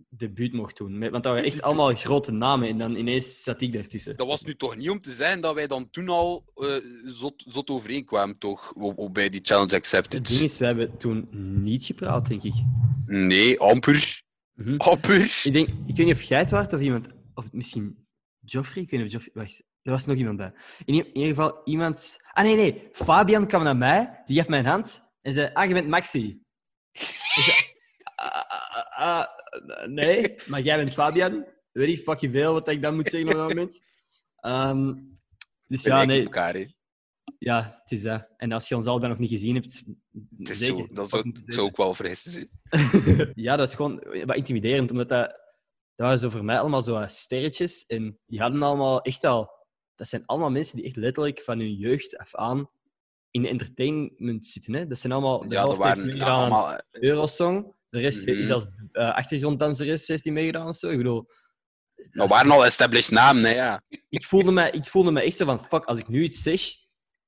[0.10, 1.00] debuut mocht doen.
[1.00, 4.18] Want dat waren echt allemaal grote namen en dan ineens zat ik daartussen.
[4.18, 7.44] Dat was nu toch niet om te zeggen dat wij dan toen al eh, zot,
[7.48, 8.74] zot overeenkwamen, toch?
[8.74, 10.28] Op, op- bij die Challenge Het Accepted.
[10.28, 11.28] ding is, we hebben toen
[11.64, 12.54] niet gepraat, denk ik.
[13.06, 14.22] Nee, amper.
[14.54, 14.76] Mhm.
[14.78, 15.42] Amper.
[15.44, 17.08] Ik, denk, ik weet niet of jij het waard of iemand...
[17.34, 18.08] Of misschien
[18.40, 18.84] Joffrey?
[18.84, 19.44] Ik weet niet of Joffrey...
[19.44, 20.54] Wacht, er was nog iemand bij.
[20.86, 22.18] In, ieder geval iemand...
[22.34, 22.90] Ah, nee, nee.
[22.92, 25.50] Fabian kwam naar mij, die gaf mij een hand en zei...
[25.54, 26.42] Ah, je bent Maxi.
[26.92, 27.58] Ik zei...
[28.16, 29.26] "Ah, ah, ah,
[29.88, 31.46] nee, maar jij bent Fabian.
[31.72, 33.86] Weet ik fucking veel wat ik dan moet zeggen op dat moment.
[34.36, 34.94] Ehm,
[35.68, 36.24] dus ja, nee.
[36.24, 36.76] elkaar.
[37.40, 38.28] Ja, het is dat.
[38.38, 39.84] En als je ons allebei nog niet gezien hebt...
[40.38, 40.78] Het is zeker.
[40.78, 42.50] zo, dat zou, ook wel vergissen zijn.
[43.46, 47.06] ja, dat is gewoon wat intimiderend, omdat dat, dat waren zo voor mij allemaal zo
[47.08, 47.86] sterretjes.
[47.86, 49.56] En die hadden allemaal echt al...
[49.98, 52.70] Dat zijn allemaal mensen die echt letterlijk van hun jeugd af aan
[53.32, 54.74] in entertainment zitten.
[54.74, 54.88] Hè?
[54.88, 55.40] Dat zijn allemaal...
[55.40, 56.82] De Ja, dat helft heeft waren meegedaan aan allemaal...
[56.92, 57.76] Eurosong.
[57.90, 58.40] De rest Mhm.
[58.40, 60.90] is als uh, achtergronddanseres heeft die meegedaan of zo.
[60.90, 61.30] Ik bedoel...
[62.12, 63.82] Dat waren al established namen, hè, ja.
[64.10, 65.66] ik, voelde me, ik voelde me echt zo van...
[65.66, 66.62] Fuck, als ik nu iets zeg,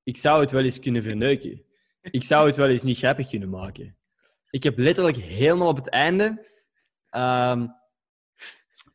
[0.04, 1.64] ik zou het wel eens kunnen verneuken.
[2.02, 3.98] Ik zou het wel eens niet grappig kunnen maken.
[4.50, 6.48] Ik heb letterlijk helemaal op het einde
[7.10, 7.68] ehm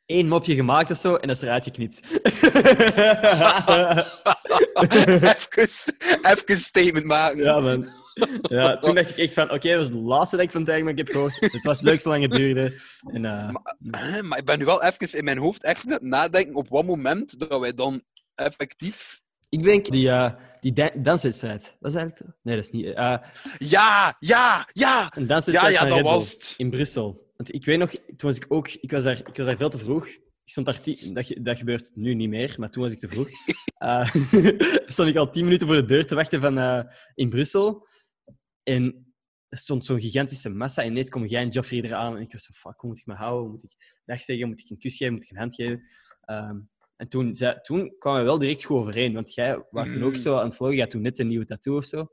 [0.07, 2.01] één mopje gemaakt of zo en dat is eruit geknipt.
[4.75, 7.43] even, even een statement maken.
[7.43, 7.89] ja, man.
[8.43, 10.97] Ja, toen dacht ik echt van, oké, dat was het laatste dat ik van Tijgman
[10.97, 11.41] heb gehoord.
[11.41, 12.81] Het was leuk zolang het duurde.
[13.13, 13.51] En, eh,
[14.23, 17.39] Maar ik ben nu wel even in mijn hoofd echt het nadenken op wat moment
[17.39, 18.03] dat wij dan
[18.35, 19.21] effectief...
[19.49, 21.77] ik denk die, eh, die da- danswedstrijd.
[21.81, 22.33] Was dat eigenlijk...
[22.43, 22.87] Nee, dat is niet...
[22.87, 23.17] eh,
[23.59, 25.13] Ja, ja, ja!
[25.17, 26.55] een danswedstrijd Ja, ja, dat was het.
[26.57, 27.24] in Brussel.
[27.37, 28.69] Want ik weet nog, toen was ik ook...
[28.69, 30.07] Ik was daar, ik was daar veel te vroeg.
[30.07, 30.81] Ik stond daar
[31.13, 33.29] dat, dat gebeurt nu niet meer, maar toen was ik te vroeg.
[33.75, 34.15] Eh,
[34.87, 36.83] stond ik al tien minuten voor de deur te wachten van, eh,
[37.15, 37.87] in Brussel.
[38.63, 39.15] En
[39.49, 40.83] er stond zo'n gigantische massa.
[40.83, 42.17] En ineens kom jij en Joffrey eraan.
[42.17, 43.51] En ik was zo, fuck, hoe moet ik me houden?
[43.51, 44.49] Moet ik dag zeggen?
[44.49, 45.15] Moet ik een kus geven?
[45.15, 45.83] Moet ik een hand geven?
[46.21, 46.61] Ehm,
[46.97, 49.13] en toen, zei, toen kwamen we wel direct goed overeen.
[49.15, 50.17] Want jij was toen ook Mm.
[50.17, 50.77] zo aan het vloggen.
[50.77, 52.07] Je had toen net een nieuwe tattoo of zo.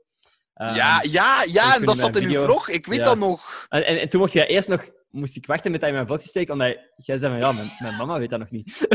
[0.54, 2.68] Ehm, ja, ja, ja, en dat zat in uw vlog.
[2.68, 3.04] Ik weet Ja.
[3.04, 3.66] dat nog.
[3.68, 6.06] En, en, en toen mocht jij eerst nog, moest ik wachten met dat in mijn
[6.06, 8.66] vlog te steken, omdat jij zei van ja, mijn, mijn mama weet dat nog niet.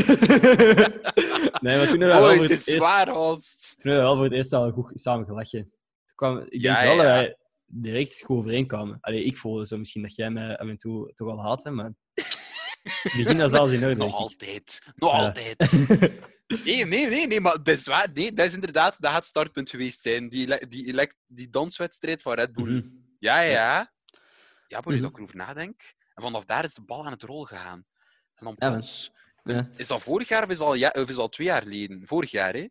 [1.62, 4.32] nee, maar toen hebben we wel voor het eerst, toen hebben we wel voor het
[4.32, 5.62] eerst al goed samen gelachen.
[5.62, 8.98] Toen kwam, ik denk Ja, wel dat wij direct goed overeenkwamen.
[9.00, 11.92] Allee, ik voelde zo misschien dat jij mij af en toe toch al haatte, maar
[12.14, 13.94] het begin was alles in orde.
[13.96, 14.80] Nog altijd.
[14.96, 15.56] Nog altijd.
[16.64, 18.08] Nee, nee, nee, nee, maar dat is waar.
[18.14, 20.28] Nee, dat is inderdaad, dat gaat het startpunt geweest zijn.
[20.28, 22.70] Die, die, elect- die danswedstrijd van Red Bull.
[22.72, 22.88] Mhm.
[23.18, 23.92] Ja, ja, ja.
[24.66, 25.02] Ja, boy, Mhm.
[25.02, 25.94] dat ik erover nadenk.
[26.14, 27.86] En vanaf daar is de bal aan het rol gegaan.
[28.34, 29.12] En dan plots...
[29.44, 29.68] Ja.
[29.76, 32.02] Is dat vorig jaar of is dat al, ja, of is al twee jaar geleden?
[32.06, 32.68] Vorig jaar, hè?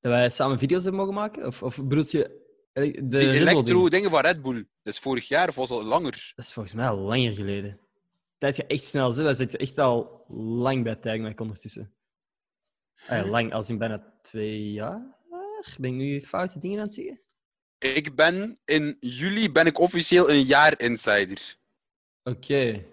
[0.00, 1.46] Dat wij samen video's hebben mogen maken?
[1.46, 4.66] Of, of bedoel je eh, de Die elektro-dingen van Red Bull.
[4.82, 6.32] Dat is vorig jaar of was dat langer?
[6.36, 7.80] Dat is volgens mij al langer geleden.
[8.38, 9.14] Tijd gaat echt snel.
[9.14, 9.22] Hè?
[9.22, 11.94] Wij zitten echt al lang bij Tagmac ondertussen.
[13.08, 15.02] Ja, lang, als in bijna twee jaar.
[15.78, 17.20] Ben ik nu foute dingen aan het zeggen?
[17.78, 21.56] Ik ben in juli ben ik officieel een jaar insider.
[22.22, 22.84] Oké.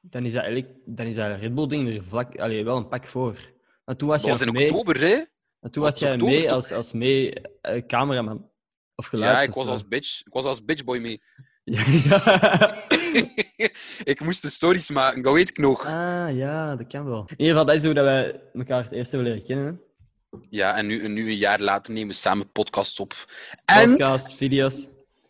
[0.00, 2.88] Dan is dat eigenlijk dan is dat Red Bull ding er vlak, allee, wel een
[2.88, 3.54] pak voor.
[3.84, 5.16] Maar toen was Dat was jij in mee, oktober, hè?
[5.58, 6.52] maar toen was was jij oktober, mee toch?
[6.52, 8.50] als, als mee eh, cameraman.
[8.94, 9.36] Of geluid.
[9.36, 10.20] Ja, ik was als bitch.
[10.26, 11.22] Ik was als bitchboy mee.
[11.68, 12.86] Ja, ja.
[14.06, 15.86] ik moest de stories maken, dat weet ik nog.
[15.86, 17.20] Ah, ja, dat kan wel.
[17.26, 19.80] In ieder geval, dat is hoe dat wij elkaar het eerst hebben leren kennen.
[20.50, 23.14] Ja, en nu, en nu een jaar later nemen we samen podcasts op.
[23.64, 24.86] En, Podcast, video's.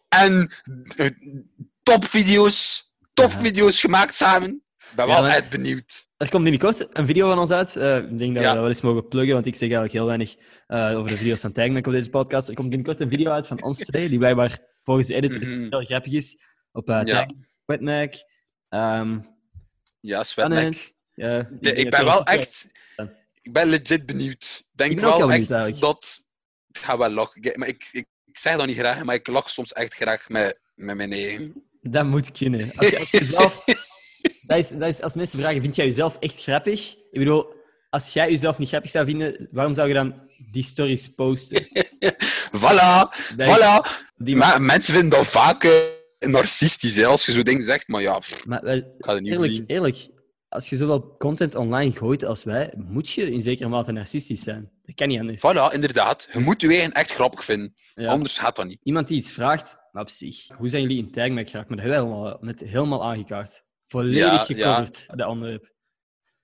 [0.09, 0.51] en
[0.97, 1.09] eh,
[1.83, 2.85] topvideo's.
[3.15, 4.49] Topvideo's gemaakt samen.
[4.51, 6.09] Ik ben Ja, wel maar- echt benieuwd.
[6.17, 7.77] Er komt binnenkort een video van ons uit.
[7.77, 8.49] Eh, ik denk dat Ja.
[8.49, 10.35] we dat wel eens mogen pluggen, want ik zeg eigenlijk heel weinig
[10.67, 12.49] eh, over de video's van Tagmac op deze podcast.
[12.49, 15.67] Er komt binnenkort een video uit van ons twee, die blijkbaar volgens de editors Mhm.
[15.71, 16.45] heel grappig is.
[16.73, 17.27] Op uh, Ja.
[18.77, 19.19] Ehm
[20.01, 20.95] Ja, spannend.
[21.15, 22.67] Ja, De- Ik ben wel echt...
[23.43, 24.65] Ik ben legit benieuwd.
[24.73, 26.25] Ik denk Ik wel echt benieuwd, dat...
[26.73, 27.43] Ik ga wel lachen.
[27.43, 30.29] Ik- Maar ik, ik, ik zeg dat niet graag, maar ik lach soms echt graag
[30.29, 31.65] met, met mijn eigen.
[31.81, 32.73] Dat moet kunnen.
[32.77, 33.65] Als je, als je zelf...
[34.47, 36.93] dat is, dat is, als mensen vragen, vind jij jezelf echt grappig?
[36.95, 37.55] Ik bedoel,
[37.91, 41.67] als jij jezelf niet grappig zou vinden, waarom zou je dan die stories posten?
[42.57, 44.05] Voilà, Dat is- voilà.
[44.17, 45.73] Die Maar mensen vinden dat vaak eh,
[46.19, 47.89] narcistisch, hè, als je zo dingen zegt.
[47.89, 50.09] Maar ja, pff, Maar ga niet eerlijk,
[50.49, 54.71] als je zoveel content online gooit als wij, moet je in zekere mate narcistisch zijn.
[54.83, 55.39] Dat kan niet anders.
[55.39, 56.29] Voilà, inderdaad.
[56.33, 57.75] Je moet je eigen echt grappig vinden.
[57.95, 58.11] Ja.
[58.11, 58.81] Anders gaat dat niet.
[58.83, 60.49] Iemand die iets vraagt, maar op zich.
[60.57, 61.69] Hoe zijn jullie in Tagmac geraakt?
[61.69, 63.65] Maar dat hebben we helemaal, net helemaal aangekaart.
[63.87, 65.75] Volledig Ja, gecoverd, de onderwerp.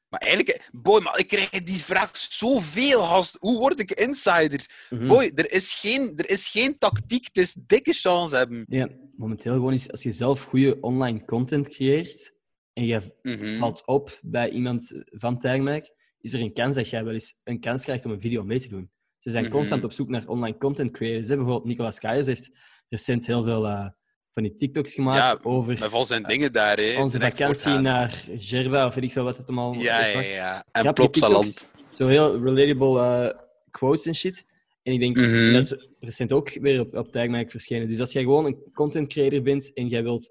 [0.08, 3.37] Maar eigenlijk, boy, maar ik krijg die vraag zoveel, gast.
[3.38, 4.66] Hoe word ik insider?
[4.90, 5.06] Mhm.
[5.06, 7.24] Boy, er is, geen, er is geen tactiek.
[7.24, 8.64] Het is dikke chance hebben.
[8.68, 8.88] Ja,
[9.22, 12.35] momenteel gewoon is als je zelf goede online content creëert
[12.72, 13.56] en je Mhm.
[13.58, 15.85] valt op bij iemand van Tagmac,
[16.20, 18.61] is er een kans dat jij wel eens een kans krijgt om een video mee
[18.61, 18.90] te doen.
[19.18, 19.52] Ze zijn Mhm.
[19.52, 21.28] constant op zoek naar online content creators.
[21.28, 21.35] hè.
[21.37, 22.50] Bijvoorbeeld Nicolas Kayers heeft
[22.88, 23.87] recent heel veel eh,
[24.30, 27.00] van die TikToks gemaakt Ja, over Met al zijn dingen daar, hè.
[27.02, 30.64] onze vakantie naar Gerba, of weet ik veel wat het allemaal Ja, ja, ja.
[30.72, 31.70] En Plopsaland.
[31.90, 33.38] Zo heel relatable eh,
[33.70, 34.44] quotes en shit.
[34.83, 35.53] En ik denk, Mhm.
[35.53, 37.88] dat is recent ook weer op, op Tagmac verschenen.
[37.88, 40.31] Dus als jij gewoon een content creator bent en jij wilt...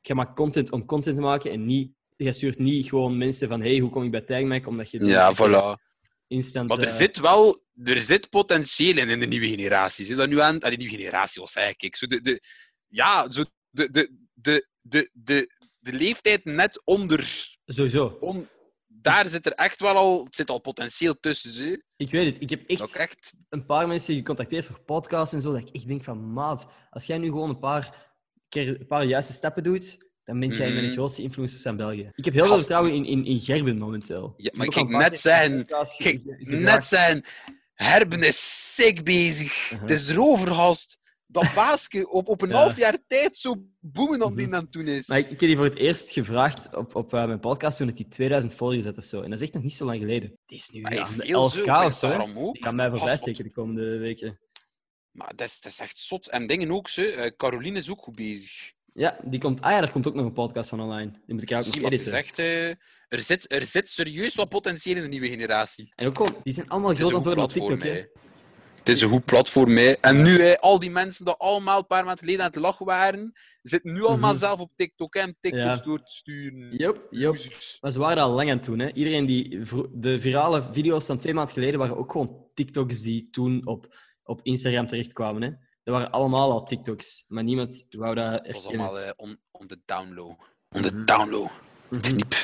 [0.00, 1.92] Je maakt content om content te maken en niet...
[2.16, 4.66] Je stuurt niet gewoon mensen van hey, hoe kom ik bij Tagmac?
[4.66, 5.80] Omdat je Ja, voilà.
[6.26, 6.68] instant...
[6.68, 10.04] Maar er eh, zit wel er zit potentieel in in de nieuwe generatie.
[10.04, 10.60] Zit dat nu aan?
[10.60, 11.84] Ah, de nieuwe generatie was eigenlijk.
[11.84, 11.96] Ik.
[11.96, 12.42] Zo de, de,
[12.88, 18.16] ja, zo de, de, de, de, de, de leeftijd net onder, Sowieso.
[18.20, 18.48] on-
[19.02, 21.64] Daar zit er echt wel al, zit al potentieel tussen.
[21.64, 21.76] Hè.
[21.96, 22.42] Ik weet het.
[22.42, 22.80] Ik heb echt
[23.48, 27.04] een paar mensen gecontacteerd voor podcasts en zo, dat ik echt denk van, maat, als
[27.06, 28.10] jij nu gewoon een paar
[28.48, 30.96] keer een paar juiste stappen doet, dan ben jij een van de Mhm.
[30.96, 32.10] grootste influencers aan België.
[32.14, 34.34] Ik heb heel veel vertrouwen in, in, in Gerben momenteel.
[34.36, 35.64] Ja, Ik maar ik ging net ge-
[36.46, 37.24] net zijn.
[37.74, 39.68] Herben is sick bezig.
[39.68, 40.98] Het is erover, gast.
[41.32, 42.54] Dat baasje op, op een Ja.
[42.54, 45.06] half jaar tijd zo boemen die aan het doen is.
[45.06, 47.88] Maar ik, ik heb die voor het eerst gevraagd op, op eh, mijn podcast toen
[47.88, 49.22] ik die 2000 volgers had of zo.
[49.22, 50.30] En dat is echt nog niet zo lang geleden.
[50.30, 52.06] Het is nu Maar ja, hij de veel zo 11k op of zo.
[52.08, 52.12] hè.
[52.14, 52.54] Instagram ook.
[52.54, 54.40] Die gaan mij voorbij steken de komende weken.
[55.10, 56.28] Maar dat is, dat is echt zot.
[56.28, 57.12] En dingen ook, ze.
[57.12, 58.72] Eh, Caroline is ook goed bezig.
[58.94, 61.10] Ja, die komt, ah ja, daar komt ook nog een podcast van online.
[61.10, 62.12] Die moet ik ook Zie nog editen.
[62.12, 62.68] echt, eh,
[63.08, 65.92] er, zit, er zit serieus wat potentieel in de nieuwe generatie.
[65.96, 68.20] En ook gewoon, die zijn allemaal Het groot aan goed het worden op platform, TikTok.
[68.82, 69.92] Het is een goed platform, hè.
[69.92, 72.86] En nu, hè, al die mensen die allemaal een paar maanden geleden aan het lachen
[72.86, 74.38] waren, zitten nu allemaal Mhm.
[74.40, 75.84] zelf op TikTok en TikToks Ja.
[75.84, 76.96] door te sturen.
[77.10, 77.78] Losers.
[77.80, 78.78] Maar ze waren al lang aan het doen.
[78.78, 78.92] Hè.
[78.92, 79.58] Iedereen die...
[79.92, 84.40] De virale video's van twee maanden geleden waren ook gewoon TikToks die toen op, op
[84.42, 85.42] Instagram terechtkwamen.
[85.42, 85.48] Hè.
[85.84, 87.24] Dat waren allemaal al TikToks.
[87.28, 90.36] Maar niemand wou dat Het was allemaal eh, on, on the download.
[90.70, 91.50] On the download.
[91.88, 92.00] Mhm.
[92.00, 92.34] Kniep.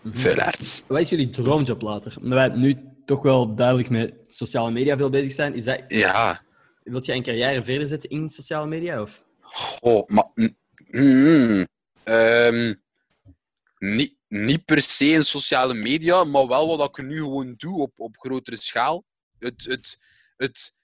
[0.00, 0.16] Mhm.
[0.18, 0.84] Vuilaards.
[0.86, 2.14] Wat is jullie droomjob later?
[2.20, 6.42] Wij nu toch wel duidelijk met sociale media veel bezig zijn, is dat Ja.
[6.82, 9.02] Wilt jij een carrière verder zetten in sociale media?
[9.02, 9.26] Of?
[9.80, 10.30] Oh, maar...
[10.34, 10.56] mm,
[10.90, 11.66] mm,
[12.02, 12.74] ehm,
[13.78, 17.92] niet, niet per se in sociale media, maar wel wat ik nu gewoon doe op,
[17.96, 19.04] op grotere schaal.
[19.38, 19.98] Het, het,
[20.36, 20.74] het,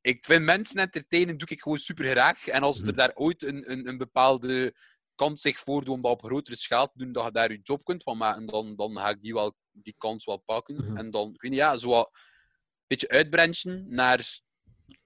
[0.00, 2.46] ik vind mensen entertainen, doe ik gewoon super graag.
[2.46, 2.96] En als er Mhm.
[2.96, 4.74] daar ooit een, een, een bepaalde
[5.14, 7.84] kans zich voordoet om dat op grotere schaal te doen, dat je daar je job
[7.84, 10.74] kunt van maken, dan, dan ga ik die, wel, die kans wel pakken.
[10.84, 10.96] Mhm.
[10.96, 14.40] En dan, ik weet niet, ja, zo wat een beetje uitbranchen naar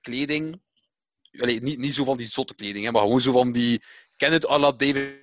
[0.01, 0.63] kleding.
[1.39, 3.83] Allee, niet, niet zo van die zotte kleding, hè, maar gewoon zo van die...
[4.17, 5.23] Ken het à la David...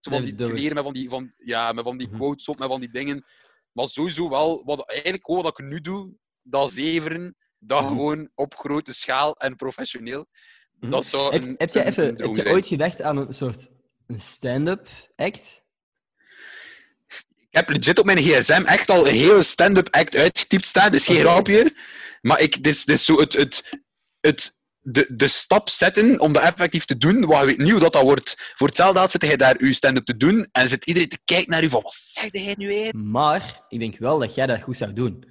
[0.00, 2.16] Zo van die kleren met van die, van, ja, met van die Mhm.
[2.16, 3.24] quotes op, met van die dingen.
[3.72, 7.88] Maar sowieso wel, wat, eigenlijk gewoon wat ik nu doe, dat zeveren, dat Mhm.
[7.88, 10.26] gewoon op grote schaal en professioneel.
[10.72, 12.48] Dat zou Heb, een, heb, even, heb je zijn.
[12.54, 13.68] ooit gedacht aan een soort
[14.06, 15.63] een stand-up act?
[17.54, 20.84] Ik heb legit op mijn gsm echt al een hele stand-up act uitgetypt staan.
[20.90, 21.74] Dat is geen grapje.
[22.20, 23.80] Maar ik, dit, is, dit is zo het, het,
[24.20, 27.26] het, de, de stap zetten om dat effectief te doen.
[27.26, 28.52] Want je weet niet hoe dat, dat wordt.
[28.54, 31.50] Voor hetzelfde geld zit je daar je stand-up te doen en zit iedereen te kijken
[31.50, 32.96] naar je van wat zeg jij nu weer?
[32.96, 35.28] Maar ik denk wel dat jij dat goed zou doen.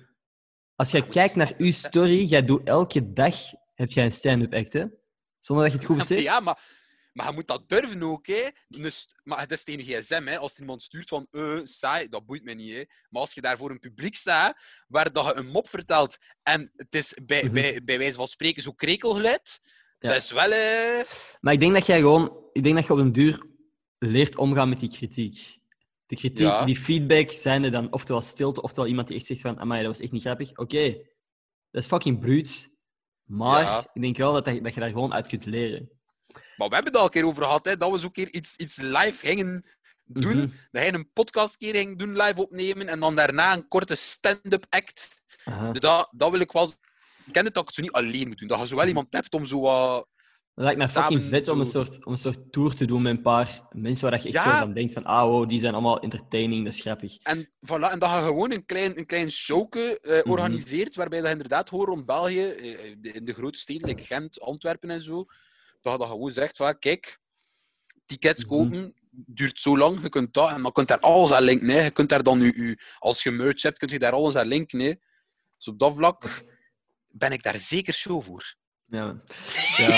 [0.75, 3.35] Als jij kijkt naar uw story, jij doet elke dag
[3.75, 4.85] heb jij een stand-up act, hè?
[5.39, 6.21] Zonder dat je het goed beseft.
[6.21, 6.59] Ja, maar,
[7.13, 8.27] maar je moet dat durven ook.
[8.27, 8.47] Hè.
[8.67, 10.25] Dus, maar het is tegen gsm.
[10.25, 10.37] Hè.
[10.37, 12.71] Als iemand stuurt van eh, saai, dat boeit mij niet.
[12.71, 12.83] Hè.
[13.09, 16.71] Maar als je daar voor een publiek staat, waar dat je een mop vertelt en
[16.75, 17.53] het is bij, Mhm.
[17.53, 19.59] bij, bij wijze van spreken zo krekelgeluid,
[19.99, 20.09] Ja.
[20.09, 20.51] dat is wel...
[20.51, 21.05] eh,
[21.41, 23.45] Maar ik denk dat jij gewoon, ik denk dat je op een duur
[23.97, 25.57] leert omgaan met die kritiek.
[26.05, 26.65] De kritiek, Ja.
[26.65, 29.91] die feedback, zijn er dan oftewel stilte, oftewel iemand die echt zegt van, amai, dat
[29.91, 30.57] was echt niet grappig.
[30.57, 30.91] Oké,
[31.71, 32.71] dat is fucking bruut.
[33.23, 33.89] Maar Ja.
[33.93, 35.89] ik denk wel dat, dat, dat je daar gewoon uit kunt leren.
[36.57, 38.31] Maar we hebben het al een keer over gehad, hè, dat we zo een keer
[38.33, 39.65] iets, iets live gingen
[40.03, 40.35] doen.
[40.37, 40.47] Mhm.
[40.71, 44.65] Dat hij een podcast keer ging doen, live opnemen, en dan daarna een korte stand-up
[44.69, 45.21] act.
[45.71, 46.71] Dus dat, dat wil ik wel...
[47.25, 48.47] Ik ken het dat ik het zo niet alleen moet doen.
[48.47, 50.07] Dat je zo wel iemand hebt om zo wat...
[50.55, 53.15] Dat lijkt me fucking vet om een, soort, om een soort tour te doen met
[53.15, 54.53] een paar mensen waar je echt Ja.
[54.53, 57.17] zo van denkt van, ah, wow, die zijn allemaal entertaining, dat is grappig.
[57.17, 60.29] En, voilà, en dat je gewoon een klein, een klein showke Mhm.
[60.31, 64.39] organiseert, waarbij dat je inderdaad gewoon rond België, eh, in de grote steden, like Gent,
[64.41, 65.25] Antwerpen en zo,
[65.83, 67.19] dat je dat gewoon zegt van, kijk,
[68.05, 68.53] tickets Mhm.
[68.53, 71.67] kopen, duurt zo lang, je kunt dat, en dan kunt daar alles aan linken.
[71.69, 71.81] Hè.
[71.83, 74.47] Je kunt daar dan, je, je- als je merch hebt, kun je daar alles aan
[74.47, 74.79] linken.
[74.79, 74.93] Hè.
[75.57, 76.43] Dus op dat vlak
[77.07, 78.55] ben ik daar zeker show voor.
[78.85, 79.15] Ja.
[79.77, 79.97] Ja.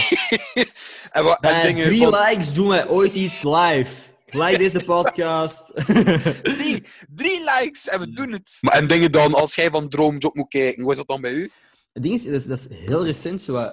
[1.12, 3.92] en wat, en Bij dingen drie van- likes doen wij ooit iets live.
[4.26, 5.72] Like deze podcast.
[6.58, 8.58] drie, drie likes en we doen het.
[8.62, 11.32] Maar, en dingen dan, als jij van Droomjob moet kijken, hoe is dat dan bij
[11.34, 11.52] u?
[11.94, 13.72] Het ding is, dat is, dat is heel recent zo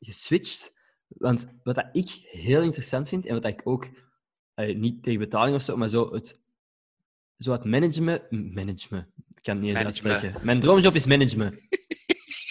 [0.00, 0.72] geswitcht.
[1.18, 3.88] Want wat dat ik heel interessant vind, en wat dat ik ook,
[4.54, 6.40] eh, niet tegen betaling of zo, maar zo het,
[7.38, 8.30] zo het management...
[8.30, 9.06] Management.
[9.34, 10.34] Ik kan het niet eens uitspreken.
[10.42, 11.58] Mijn droomjob is management.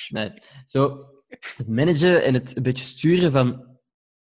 [0.10, 0.34] Nee.
[0.66, 3.78] Zo, het managen en het een beetje sturen van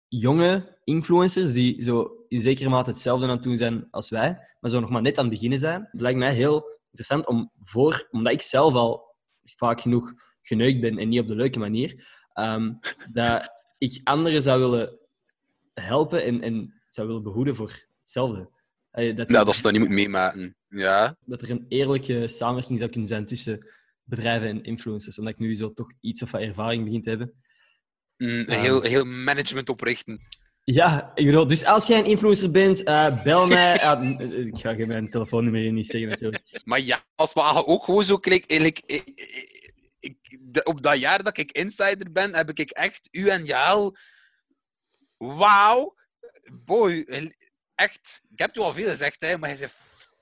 [0.08, 4.70] jonge influencers die zo in zekere mate hetzelfde aan het doen zijn als wij, maar
[4.70, 5.88] zo nog maar net aan het beginnen zijn.
[5.90, 10.12] Het lijkt mij heel interessant om voor, omdat ik zelf al vaak genoeg
[10.42, 12.72] geneukt ben en niet op de leuke manier, ehm,
[13.12, 14.98] dat ik anderen zou willen
[15.74, 18.48] helpen en, en zou willen behoeden voor hetzelfde.
[18.90, 20.56] Dat, Nou, dat ze dat niet moet meemaken.
[20.68, 21.16] Ja.
[21.24, 23.66] dat er een eerlijke samenwerking zou kunnen zijn tussen
[24.04, 27.32] bedrijven en influencers, omdat ik nu zo toch iets of wat ervaring begin te hebben.
[28.16, 28.60] Mm, Een Ja.
[28.60, 30.20] heel, heel management oprichten.
[30.64, 33.80] Ja, ik bedoel, dus als jij een influencer bent, eh, bel mij.
[33.82, 36.60] Ah, ik ga geen mijn telefoonnummer hier niet zeggen, natuurlijk.
[36.64, 38.80] Maar ja, als we ook gewoon zo klik, eigenlijk,
[40.00, 43.96] ik, de- op dat jaar dat ik insider ben, heb ik echt u en Jaal.
[45.16, 45.94] Wauw,
[46.64, 47.04] boy,
[47.74, 48.20] echt.
[48.30, 49.72] Ik heb u al veel gezegd, hè, maar hij is,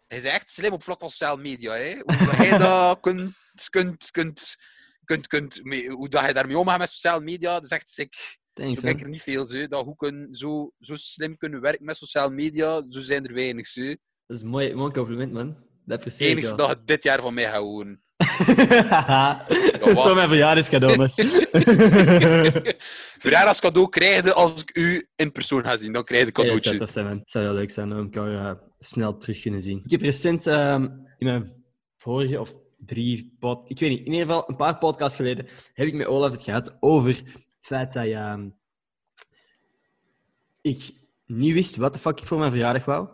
[0.06, 1.72] hij is echt slim op vlak van sociale media.
[1.72, 1.92] Hè.
[1.98, 3.34] Hoe hij dat kunt,
[3.70, 4.56] kunt, kunt,
[5.04, 8.38] kunt, kunt mee- hoe dat hij daarmee omgaat met sociale media, dat is echt sick.
[8.52, 9.68] Thanks, Zo er niet veel, ze.
[9.68, 13.66] Dat hoe kunnen zo, zo slim kunnen werken met sociale media, zo zijn er weinig.
[13.66, 13.98] Ze.
[14.26, 15.66] Dat is een mooi, mooi compliment, man.
[15.84, 16.56] Dat Het wel.
[16.56, 18.02] dat je dit jaar van mij gaat horen.
[18.18, 21.10] dat is was- zo mijn verjaardagscadeau, man.
[23.18, 25.92] Verjaardagscadeau krijg je als ik u in persoon ga zien.
[25.92, 26.78] Dan krijg je een Ja, dat zou cadeautje.
[26.78, 27.18] tof zijn, man.
[27.18, 29.80] Het zou heel leuk zijn om elkaar eh, snel terug kunnen zien.
[29.84, 30.82] Ik heb recent ehm,
[31.18, 31.50] in mijn
[31.96, 33.70] vorige of drie pod...
[33.70, 36.42] Ik weet niet, in ieder geval een paar podcasts geleden heb ik met Olaf het
[36.42, 37.24] gehad over het
[37.60, 38.48] feit dat ehm,
[40.60, 40.90] ik
[41.26, 43.08] niet wist wat de fuck ik voor mijn verjaardag wou.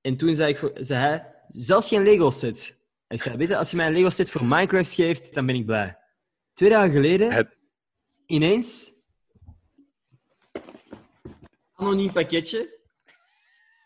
[0.00, 2.76] En toen zei, ik, voor- zei hij, zelfs geen Lego set.
[3.08, 5.54] Ik zei, weet je, als je mij een Lego set voor Minecraft geeft, dan ben
[5.54, 5.98] ik blij.
[6.54, 7.56] Twee dagen geleden, Het-
[8.26, 8.90] ineens,
[11.74, 12.76] anoniem pakketje.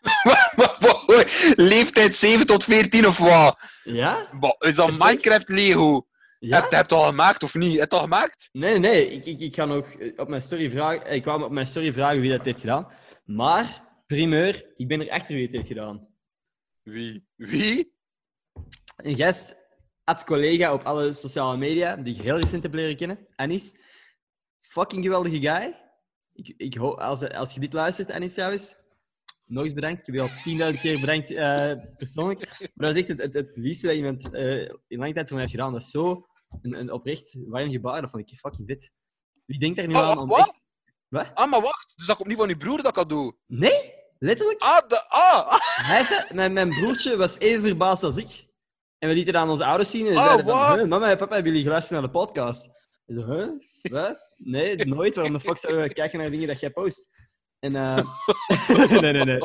[1.55, 3.57] Leeftijd 7 tot 14 of wat?
[3.83, 4.29] Ja?
[4.59, 6.07] Is dat Minecraft Lego?
[6.39, 6.61] Ja?
[6.61, 7.63] Heb je het al gemaakt of niet?
[7.67, 8.49] Heb je het al gemaakt?
[8.51, 11.05] Nee, nee, ik, ik, ik ga nog op mijn story vragen.
[11.05, 12.87] eh, Ik kwam op mijn story vragen wie dat heeft gedaan.
[13.25, 16.07] Maar, primeur, ik ben er achter wie het heeft gedaan.
[16.81, 17.27] Wie?
[17.35, 17.93] Wie?
[18.95, 19.55] Een gast,
[20.03, 23.79] at collega op alle sociale media, die ik heel recent heb leren kennen, Anis.
[24.61, 25.75] Fucking geweldige guy.
[26.33, 28.75] Ik, ik hoop, als, als je dit luistert, Anis trouwens,
[29.45, 29.99] nog eens bedankt.
[29.99, 32.39] Ik heb je al tienduizend keer bedankt eh, persoonlijk.
[32.59, 35.37] Maar dat is echt het, het, het liefste dat iemand eh, in lange tijd voor
[35.37, 35.73] mij heeft gedaan.
[35.73, 36.27] Dat is zo
[36.61, 38.01] een, een oprecht warm gebaar.
[38.01, 38.91] Dat vond ik fucking dit.
[39.45, 40.39] Wie denkt er nu Oh, aan om wat?
[40.39, 40.61] echt-
[41.07, 41.31] Wat?
[41.33, 41.93] Ah, maar wacht.
[41.95, 43.35] Dus dat komt niet van je broer dat cadeau.
[43.47, 44.61] Nee, letterlijk.
[44.61, 45.59] Ah, de, ah.
[45.91, 48.45] Hij mijn, mijn broertje was even verbaasd als ik.
[48.97, 50.07] En we lieten aan onze ouders zien.
[50.07, 50.77] En Oh, zeiden dan, wat?
[50.77, 52.67] "Huh, mama en papa, hebben jullie geluisterd naar de podcast?
[53.05, 53.47] En zo, huh?
[53.81, 54.31] Wat?
[54.37, 55.15] Nee, nooit.
[55.15, 57.09] Waarom de fuck zouden we kijken naar dingen dat jij post?
[57.59, 57.95] En, eh,
[59.01, 59.39] nee, nee, nee.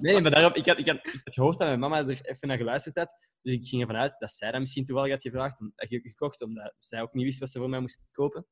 [0.00, 2.48] Nee, maar daarop, ik had, ik, had, ik had gehoord dat mijn mama er even
[2.48, 3.16] naar geluisterd had.
[3.42, 6.40] Dus ik ging ervan uit dat zij dat misschien toevallig had gevraagd, om- ge- gekocht,
[6.42, 8.46] omdat zij ook niet wist wat ze voor mij moest kopen.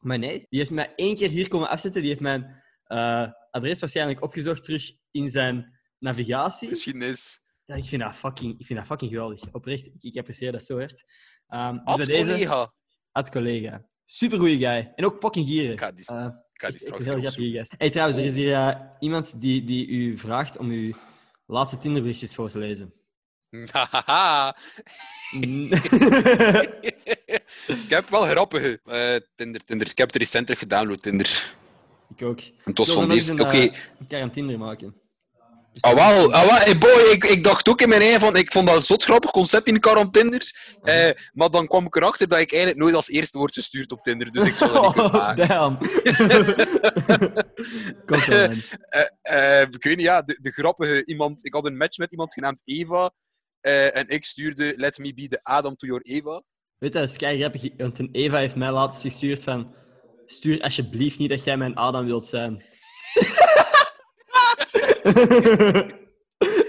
[0.00, 2.00] Maar nee, die heeft mij één keer hier komen afzetten.
[2.00, 6.68] Die heeft mijn eh, adres waarschijnlijk opgezocht terug in zijn navigatie.
[6.68, 7.40] Geschiedenis.
[7.64, 9.52] Ja, ik vind dat fucking, ik vind dat fucking geweldig.
[9.52, 10.90] Oprecht, ik, ik apprecieer dat zo hard.
[10.90, 11.04] Dus
[11.84, 12.72] Ad, bij deze, collega.
[13.12, 13.88] Ad collega.
[14.04, 14.92] Super goede guy.
[14.94, 15.72] En ook fucking gierig.
[15.72, 17.64] Ik ga die, Eh, ik ga die straks heel.
[17.76, 20.94] Hey, trouwens, er is hier eh, iemand die, die u vraagt om uw
[21.46, 22.92] laatste Tinderberichtjes voor te lezen.
[27.84, 29.90] ik heb wel grappige eh, Tinder, Tinder.
[29.90, 31.58] Ik heb het recentelijk gedownload, Tinder.
[32.20, 32.40] Ik ook.
[32.64, 33.56] En wil van eens Oké.
[33.58, 33.78] een, eh,
[34.56, 34.94] maken.
[35.72, 36.32] Dus Ah, wel.
[36.32, 36.54] Ah, wel.
[36.56, 38.36] Hey, boy, ik, ik dacht ook in mijn eigen van...
[38.36, 39.74] Ik vond dat een zot grappig concept in
[40.10, 40.52] Tinder.
[40.82, 44.02] Eh, maar dan kwam ik erachter dat ik eigenlijk nooit als eerste word gestuurd op
[44.02, 44.32] Tinder.
[44.32, 45.48] Dus ik zal dat niet kunnen Oh, maken.
[45.48, 45.78] damn.
[48.06, 48.56] Komt wel, man.
[48.88, 51.44] Eh, eh, ik weet niet, ja, de, de grappige iemand...
[51.46, 53.10] Ik had een match met iemand genaamd Eva.
[53.60, 56.42] eh, en ik stuurde Let me be the Adam to your Eva.
[56.78, 59.74] Weet je, dat is kei grappig, want een Eva heeft mij laatst gestuurd van...
[60.32, 62.52] Stuur alsjeblieft niet dat jij mijn Adam wilt zijn.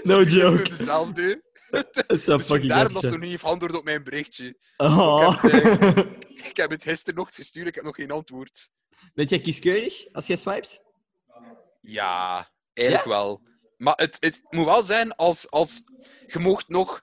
[0.02, 0.70] no joke.
[1.70, 4.58] Dat is zo Misschien fucking daarom dat ze nog niet heeft geantwoord op mijn berichtje.
[4.76, 5.40] Oh.
[5.42, 5.96] Ik heb,
[6.50, 8.70] Ik heb het gisteren nog gestuurd, ik heb nog geen antwoord.
[9.14, 10.80] Bent jij kieskeurig als jij swipet?
[11.80, 13.42] Ja, eigenlijk wel.
[13.76, 15.82] Maar het, het moet wel zijn als, als
[16.26, 17.02] je mocht nog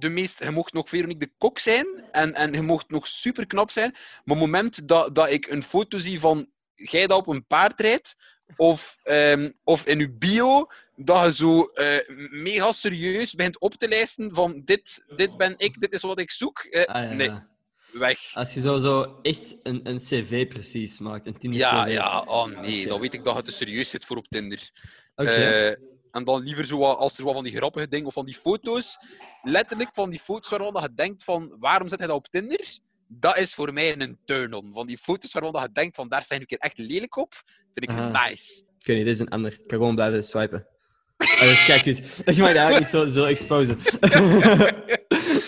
[0.00, 3.46] de meest, je mocht nog Veronique de Kok zijn en, en je mocht nog super
[3.46, 3.90] knap zijn.
[3.90, 7.46] Maar op het moment dat, dat ik een foto zie van jij dat op een
[7.46, 8.16] paard rijdt,
[8.56, 13.88] of, ehm, of in je bio, dat je zo eh, mega serieus begint op te
[13.88, 16.58] lijsten van dit, dit ben ik, dit is wat ik zoek.
[16.58, 17.12] Eh, Ah, ja.
[17.12, 17.30] Nee,
[17.92, 18.18] weg.
[18.34, 21.90] Als je zo, zo echt een, een cv precies maakt, een Tinder Ja, cv.
[21.92, 24.70] ja, oh nee, dan weet ik dat je te serieus zit voor op Tinder.
[25.14, 25.30] Oké.
[25.30, 25.76] Eh,
[26.10, 28.34] en dan liever zo wat, als er wat van die grappige dingen of van die
[28.34, 28.98] foto's,
[29.42, 32.78] letterlijk van die foto's waarvan je denkt van waarom zet hij dat op Tinder?
[33.08, 34.70] Dat is voor mij een turn-on.
[34.74, 37.34] Van die foto's waarvan je denkt van daar sta je een keer echt lelijk op,
[37.74, 38.26] vind ik Aha.
[38.28, 38.62] nice.
[38.80, 39.52] Ik weet niet, dit is een ander.
[39.52, 40.66] Ik kan gewoon blijven swipen.
[41.18, 41.98] Oh, dat is kijk goed.
[42.24, 43.78] Ik mag ook niet zo, zo exposen.
[44.00, 44.12] nou,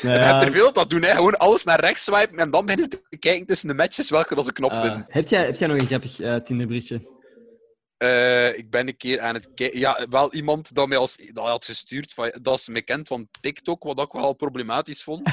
[0.03, 1.14] Je hebt ja, er veel dat doen, hè.
[1.14, 4.35] gewoon alles naar rechts swipen en dan beginnen ze te kijken tussen de matches welke
[4.35, 5.05] dat ze knop eh, vinden.
[5.09, 7.20] heb, jij, heb jij nog een grappig eh Tinderberichtje?
[8.03, 9.79] Eh, ik ben een keer aan het kijken.
[9.79, 13.29] Ja, wel iemand dat mij als, dat had gestuurd, van, dat is me kent van
[13.41, 15.23] TikTok, wat ik wel problematisch vond.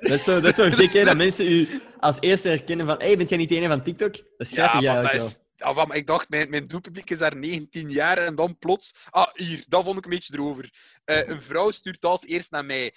[0.00, 2.98] Dat is zo, dat is zo gek, hè, dat mensen u als eerste herkennen van
[2.98, 4.12] hey, bent jij niet de ene van TikTok?
[4.12, 5.38] Dat is grappig, ja, dat is...
[5.58, 8.94] Ah, maar ik dacht, mijn, mijn doelpubliek is daar 19 jaar en dan plots...
[9.10, 10.70] Ah, hier, dat vond ik een beetje erover.
[11.04, 12.94] Eh, een vrouw stuurt als eerst naar mij.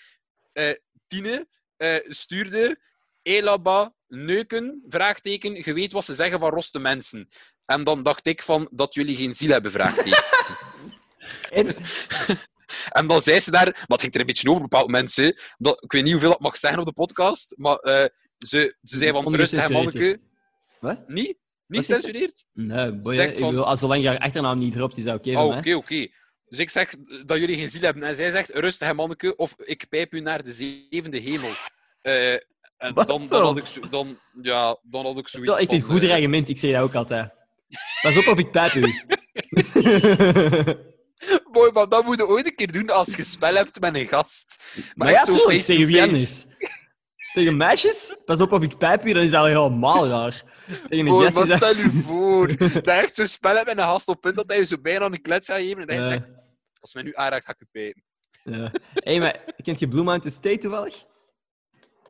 [0.54, 0.74] Eh,
[1.08, 1.48] Tine
[2.08, 2.80] stuurde...
[3.22, 7.30] Elaba, neuken, vraagteken, je weet wat ze zeggen van roste mensen.
[7.72, 10.24] En dan dacht ik van, dat jullie geen ziel hebben, vraagteken.
[11.50, 11.68] En,
[12.90, 15.36] En dan zei ze daar, maar het ging er een beetje over bepaalde mensen.
[15.58, 18.06] Dat, ik weet niet hoeveel dat mag zeggen op de podcast, maar eh,
[18.38, 20.22] ze, ze zei van, rustig hè, Ongecensureerd, manneke.
[20.80, 21.08] Wat?
[21.08, 21.38] Niet?
[21.68, 22.46] Niet is censureerd?
[22.54, 25.42] nee, boy, Zegt van- als zolang je haar achternaam niet dropt, is dat oké Oh,
[25.42, 26.08] voor oké, oké.
[26.46, 28.04] Dus ik zeg dat jullie geen ziel hebben.
[28.04, 31.52] En zij zegt, rustig hè, manneke, of ik pijp u naar de zevende hemel.
[32.02, 32.34] Eh,
[32.78, 35.50] en Wat dan, dan, had ik zo, dan, ja, dan had ik Dat is zoiets
[35.50, 37.34] wel echt een van, goed dreigement, ik zeg dat ook altijd.
[38.02, 39.02] Pas op of ik pijp u.
[41.52, 44.08] Boy, maar dat moet je ooit een keer doen als je spel hebt met een
[44.08, 44.64] gast.
[44.96, 45.74] maar ja, zo tuurlijk, face-to-face.
[45.74, 46.46] tegen wie anders?
[47.34, 48.22] Tegen meisjes?
[48.26, 50.44] Pas op of ik pijp u, dan is dat al helemaal raar.
[50.90, 51.48] Tegen een maar is dat...
[51.48, 54.48] stel je voor dat je echt zo'n spel hebt met een gast op punt dat
[54.48, 56.32] hij je zo bijna een klets gaat geven en dat je zegt,
[56.80, 58.04] als mij nu aanraakt, ga ik u pijpen.
[58.44, 58.72] Ja.
[58.94, 61.06] Hé, maar kent je Blue Mountain State toevallig?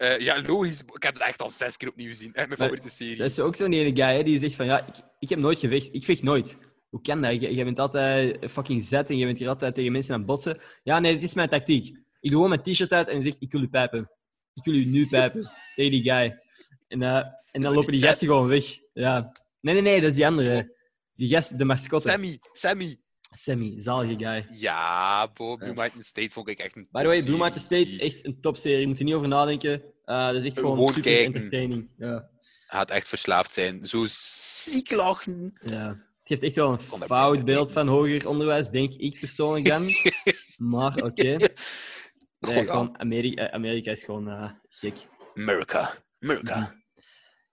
[0.02, 0.80] Eh, ja, logisch.
[0.93, 2.28] Ik heb het echt al zes keer opnieuw gezien.
[2.28, 3.16] Echt mijn Maar- favoriete serie.
[3.16, 5.60] Dat is ook zo'n ene guy hè, die zegt van ja, ik, ik heb nooit
[5.60, 5.89] gevecht.
[5.93, 6.58] Ik vecht nooit.
[6.89, 7.41] Hoe kan dat?
[7.41, 10.28] Je, je bent altijd fucking zet en je bent hier altijd tegen mensen aan het
[10.28, 10.60] botsen.
[10.84, 11.86] Ja, nee, dit is mijn tactiek.
[12.20, 14.12] Ik doe gewoon mijn t-shirt uit en zeg ik wil u pijpen.
[14.54, 15.49] Ik wil u nu pijpen.
[15.76, 16.39] Tegen die guy.
[16.88, 18.66] En, eh, en dan dat lopen die gasten gewoon weg.
[18.93, 19.32] Ja.
[19.60, 20.76] Nee, nee, nee, dat is die andere.
[21.16, 22.10] Die gast, de mascotte.
[22.10, 22.99] Sammy, Sammy.
[23.34, 24.46] Sammy, zalige guy.
[24.52, 28.26] Ja, Bo, Blue Mountain State vond ik echt een By the way, Blue State, echt
[28.26, 28.80] een topserie.
[28.80, 29.84] Je moet er niet over nadenken.
[30.06, 31.34] Eh, dat is echt gewoon Gewoon super kijken.
[31.34, 31.90] entertaining.
[31.98, 32.30] Ja.
[32.68, 33.86] Hij gaat echt verslaafd zijn.
[33.86, 35.60] Zo ziek lachen.
[35.62, 35.88] ja.
[35.88, 39.88] Het geeft echt wel een fout beeld van hoger onderwijs, denk ik persoonlijk dan.
[40.72, 41.24] maar oké.
[41.24, 41.50] Nee,
[42.40, 42.64] Goh, ja.
[42.64, 44.96] gewoon Amerika, eh, Amerika is gewoon eh, gek.
[45.36, 46.04] America.
[46.20, 46.76] America.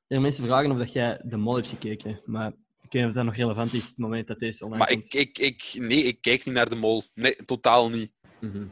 [0.07, 2.53] Er mensen vragen of dat jij de mol hebt gekeken, maar
[2.89, 5.14] ik weet niet of dat nog relevant is het moment dat deze online Maar komt.
[5.14, 7.05] ik, ik, ik, nee, ik kijk niet naar de mol.
[7.14, 8.12] Nee, totaal niet.
[8.41, 8.66] Mhm.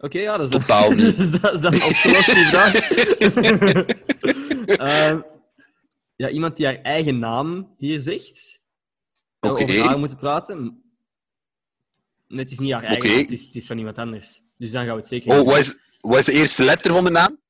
[0.00, 1.16] Oké, ja, dat is Totaal niet.
[1.18, 2.74] dus dat is dan opgelost, die vraag.
[4.66, 5.20] Ehm,
[6.16, 8.60] ja, iemand die haar eigen naam hier zegt.
[9.40, 9.62] Oké.
[9.62, 10.82] over haar moeten praten.
[12.28, 14.40] Nee, het is niet haar eigen naam, het is, het is van iemand anders.
[14.58, 17.04] Dus dan gaan we het zeker Oh, wat is, wat is de eerste letter van
[17.04, 17.40] de naam?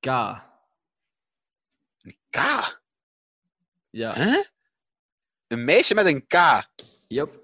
[0.00, 0.06] K.
[2.30, 2.36] K.
[3.90, 4.14] Ja.
[4.14, 4.42] Hè?
[5.48, 6.34] Een meisje met een K.
[7.06, 7.40] Yep.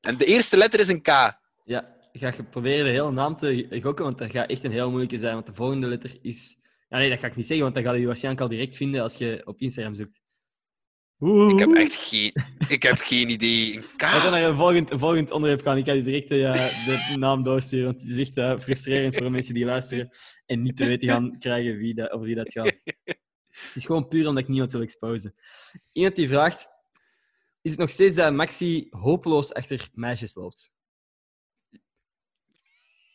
[0.00, 1.08] En de eerste letter is een K.
[1.64, 4.88] Ja, ga je proberen de hele naam te gokken, want dat gaat echt een heel
[4.88, 5.34] moeilijke zijn.
[5.34, 6.62] Want de volgende letter is...
[6.88, 8.76] Ja, nee, dat ga ik niet zeggen, want dan ga je die waarschijnlijk al direct
[8.76, 10.22] vinden als je op Instagram zoekt.
[11.48, 12.32] Ik heb echt geen,
[12.68, 13.74] ik heb geen idee.
[13.74, 14.00] Een K.
[14.00, 15.76] We gaan naar een volgend, een volgend onderwerp gaan.
[15.76, 16.52] Ik ga je direct eh,
[16.86, 20.10] de naam doorsturen, want het is echt eh, frustrerend voor mensen die luisteren
[20.46, 22.72] en niet te weten gaan krijgen wie dat, over wie dat gaat.
[23.54, 25.34] Het is gewoon puur omdat ik niemand wil exposen.
[25.92, 26.68] Iemand die vraagt,
[27.62, 30.72] is het nog steeds dat Maxi hopeloos achter meisjes loopt?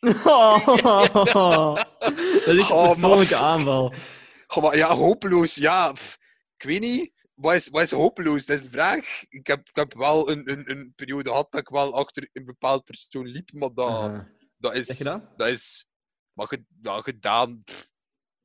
[0.00, 0.08] Dat
[2.46, 3.92] is een Oh, persoonlijke aanval.
[4.46, 5.54] Goh, maar ja, hopeloos.
[5.54, 5.94] Ja,
[6.56, 7.12] ik weet niet.
[7.34, 8.46] Wat is, wat is hopeloos?
[8.46, 9.24] Dat is de vraag.
[9.28, 12.44] Ik heb, ik heb wel een, een, een periode gehad dat ik wel achter een
[12.44, 14.20] bepaald persoon liep, maar dat, Uh,
[14.56, 14.86] dat is...
[14.86, 15.22] dat?
[15.36, 15.88] Dat is...
[16.82, 17.62] Ja, gedaan...
[17.64, 17.89] pff,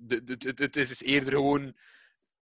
[0.08, 1.76] Het is eerder gewoon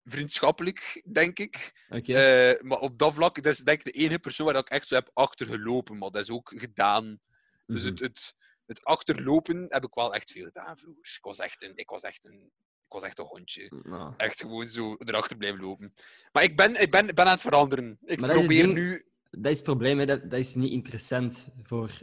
[0.04, 1.72] vriendschappelijk, denk ik.
[1.88, 4.88] Eh, maar op dat vlak, dat is denk ik de enige persoon waar ik echt
[4.88, 5.98] zo heb achtergelopen.
[5.98, 7.20] Maar dat is ook gedaan.
[7.66, 7.90] Dus Mhm.
[7.90, 8.34] het, het,
[8.66, 11.12] het achterlopen heb ik wel echt veel gedaan vroeger.
[11.16, 12.50] Ik was echt een, ik was echt een,
[12.86, 13.72] ik was echt een hondje.
[13.82, 14.14] Nou.
[14.16, 15.94] Echt gewoon zo erachter blijven lopen.
[16.32, 17.98] Maar ik ben, ik ben, ben aan het veranderen.
[18.04, 19.04] Ik Maar dat is het probeer ding- nu...
[19.30, 20.06] Dat is het probleem, hè.
[20.06, 22.02] Dat, dat is niet interessant voor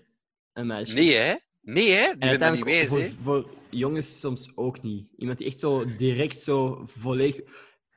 [0.54, 0.94] een meisje.
[0.94, 1.36] Nee, hè?
[1.74, 2.04] Nee, hè?
[2.04, 3.12] Die En vinden dat niet wijs, voor, hè?
[3.24, 5.08] voor jongens soms ook niet.
[5.18, 7.42] Iemand die echt zo direct zo volledig...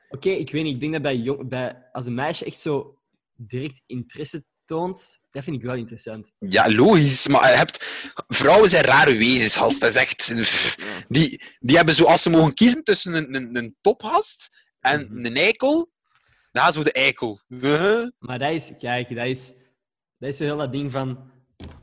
[0.09, 0.73] Oké, ik weet niet.
[0.73, 2.97] Ik denk dat bij, jong, bij als een meisje echt zo
[3.35, 6.31] direct interesse toont, dat vind ik wel interessant.
[6.39, 7.27] Ja, logisch.
[7.27, 7.85] Maar je hebt...
[8.27, 9.79] Vrouwen zijn rare wezens, gast.
[9.79, 10.33] Dat is echt...
[11.07, 14.49] Die, die hebben zo, als ze mogen kiezen tussen een, een, een tophast
[14.79, 15.25] en Mhm.
[15.25, 15.91] een eikel,
[16.51, 17.41] dan gaan ze voor de eikel.
[18.19, 18.73] Maar dat is...
[18.79, 19.53] Kijk, dat is...
[20.17, 21.31] Dat is zo heel dat ding van...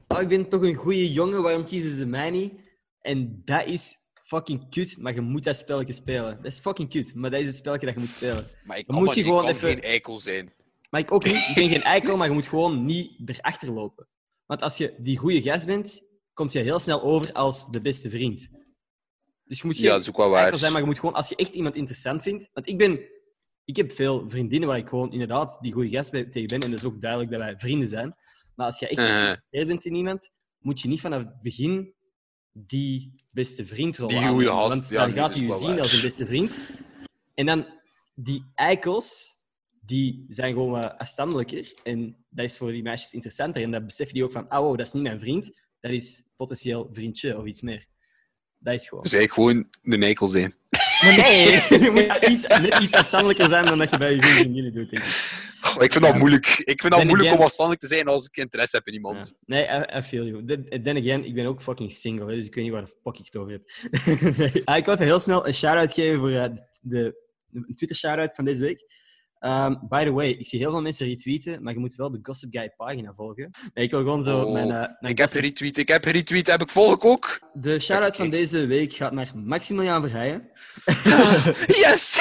[0.08, 2.52] Oh, ik ben toch een goede jongen, waarom kiezen ze mij niet?
[3.00, 6.36] En dat is fucking kut, maar je moet dat spelletje spelen.
[6.36, 8.46] Dat is fucking kut, maar dat is het spelletje dat je moet spelen.
[8.64, 10.52] Maar ik Dan kan, moet je gewoon even- geen eikel zijn.
[10.90, 11.34] Maar ik ook niet.
[11.48, 14.08] Ik ben geen eikel, maar je moet gewoon niet erachter lopen.
[14.46, 16.02] Want als je die goede gast bent,
[16.34, 18.48] kom je heel snel over als de beste vriend.
[19.44, 20.42] Dus je moet geen Ja, dat is ook wel waar.
[20.42, 22.48] eikel zijn, maar je moet gewoon, als je echt iemand interessant vindt...
[22.52, 23.00] Want ik ben...
[23.64, 26.60] Ik heb veel vriendinnen waar ik gewoon inderdaad die goede gast bij- tegen ben.
[26.62, 28.16] En dat is ook duidelijk dat wij vrienden zijn.
[28.60, 31.92] Maar als je echt Eh, geïnteresseerd bent in iemand, moet je niet vanaf het begin
[32.52, 34.34] die beste vriendrol Die aannemen.
[34.36, 35.80] goeie gast, Want ja, dan nee, gaat dat hij je zien waar.
[35.80, 36.58] als een beste vriend.
[37.34, 37.66] En dan
[38.14, 39.38] die eikels,
[39.80, 41.72] die zijn gewoon wat afstandelijker.
[41.82, 43.62] En dat is voor die meisjes interessanter.
[43.62, 45.50] En dan beseffen die ook van, oh, dat is niet mijn vriend.
[45.80, 47.86] Dat is potentieel vriendje of iets meer.
[48.58, 49.02] Dat is gewoon.
[49.02, 50.54] Dus eigenlijk gewoon een eikel zijn.
[51.02, 51.46] Maar nee,
[51.84, 54.72] je moet iets, net iets afstandelijker zijn dan dat je bij je vrienden en vriendinnen
[54.72, 55.39] doet, denk ik.
[55.70, 56.46] Goh, ik vind dat moeilijk.
[56.46, 59.32] Ik vind dat moeilijk again- om afstandelijk te zijn als ik interesse heb in iemand.
[59.46, 60.44] Nee, I, I feel you.
[60.82, 63.24] Then, again, ik ben ook fucking single, dus ik weet niet waar de fuck ik
[63.24, 63.70] het over heb.
[64.36, 64.62] nee.
[64.68, 66.42] ah, ik wil even heel snel een shout-out geven voor eh,
[66.80, 67.14] de,
[67.46, 68.84] de een Twitter-shout-out van deze week.
[69.40, 72.18] Um, by the way, ik zie heel veel mensen retweeten, maar je moet wel de
[72.22, 73.50] Gossip Guy pagina volgen.
[73.74, 76.46] Nee, ik wil gewoon zo Oh, mijn, eh, mijn Ik heb geretweet, ik heb geretweet,
[76.46, 77.40] heb ik volg ook.
[77.52, 80.50] De shout-out van deze week gaat naar Maximiliaan Verheijen.
[81.82, 82.18] Yes!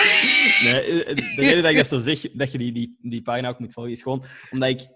[0.64, 3.50] Nee, eh, de reden dat ik dat zo zeg, dat je die, die, die pagina
[3.50, 4.88] ook moet volgen, is gewoon omdat ik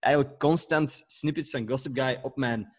[0.00, 2.74] eigenlijk constant snippets van Gossip Guy op mijn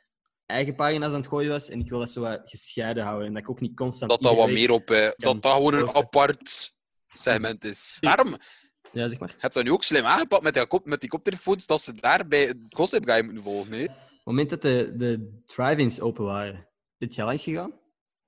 [0.45, 1.69] eigen pagina's aan het gooien was.
[1.69, 3.27] En ik wil dat zo wat gescheiden houden.
[3.27, 4.11] En dat ik ook niet constant...
[4.11, 4.89] Dat dat wat meer op...
[4.89, 6.73] eh, dat dat gewoon een apart
[7.13, 7.97] segment is.
[7.99, 8.38] Daarom,
[8.95, 9.29] Ja, zeg maar.
[9.37, 11.93] heb je dat nu ook slim aangepakt met die, kop, met die koptelefoons, dat ze
[11.93, 13.87] daar bij Gossip Guy moeten volgen, nee?
[13.87, 16.67] Op het moment dat de, de drive-ins open waren,
[16.97, 17.73] ben je al langs gegaan?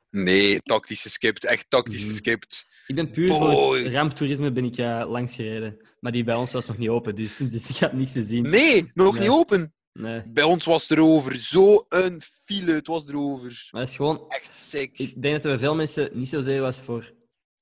[0.09, 1.45] Nee, tactisch geskipt.
[1.45, 2.09] Echt tactisch Mhm.
[2.09, 2.67] geskipt.
[2.87, 3.39] Ik ben puur Boy.
[3.55, 5.77] voor het ramptoerisme ben ik uh, langs gereden.
[5.99, 8.49] Maar die bij ons was nog niet open, dus, dus ik had niks te zien.
[8.49, 9.21] Nee, nog Nee.
[9.21, 9.73] niet open.
[9.93, 10.23] Nee.
[10.33, 11.35] Bij ons was het erover.
[11.35, 13.67] Zo een file, het was erover.
[13.71, 14.25] Maar het is gewoon...
[14.29, 14.99] Echt sick.
[14.99, 17.13] Ik denk dat er bij veel mensen niet zozeer was voor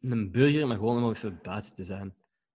[0.01, 2.15] een burger, maar gewoon om even buiten te zijn.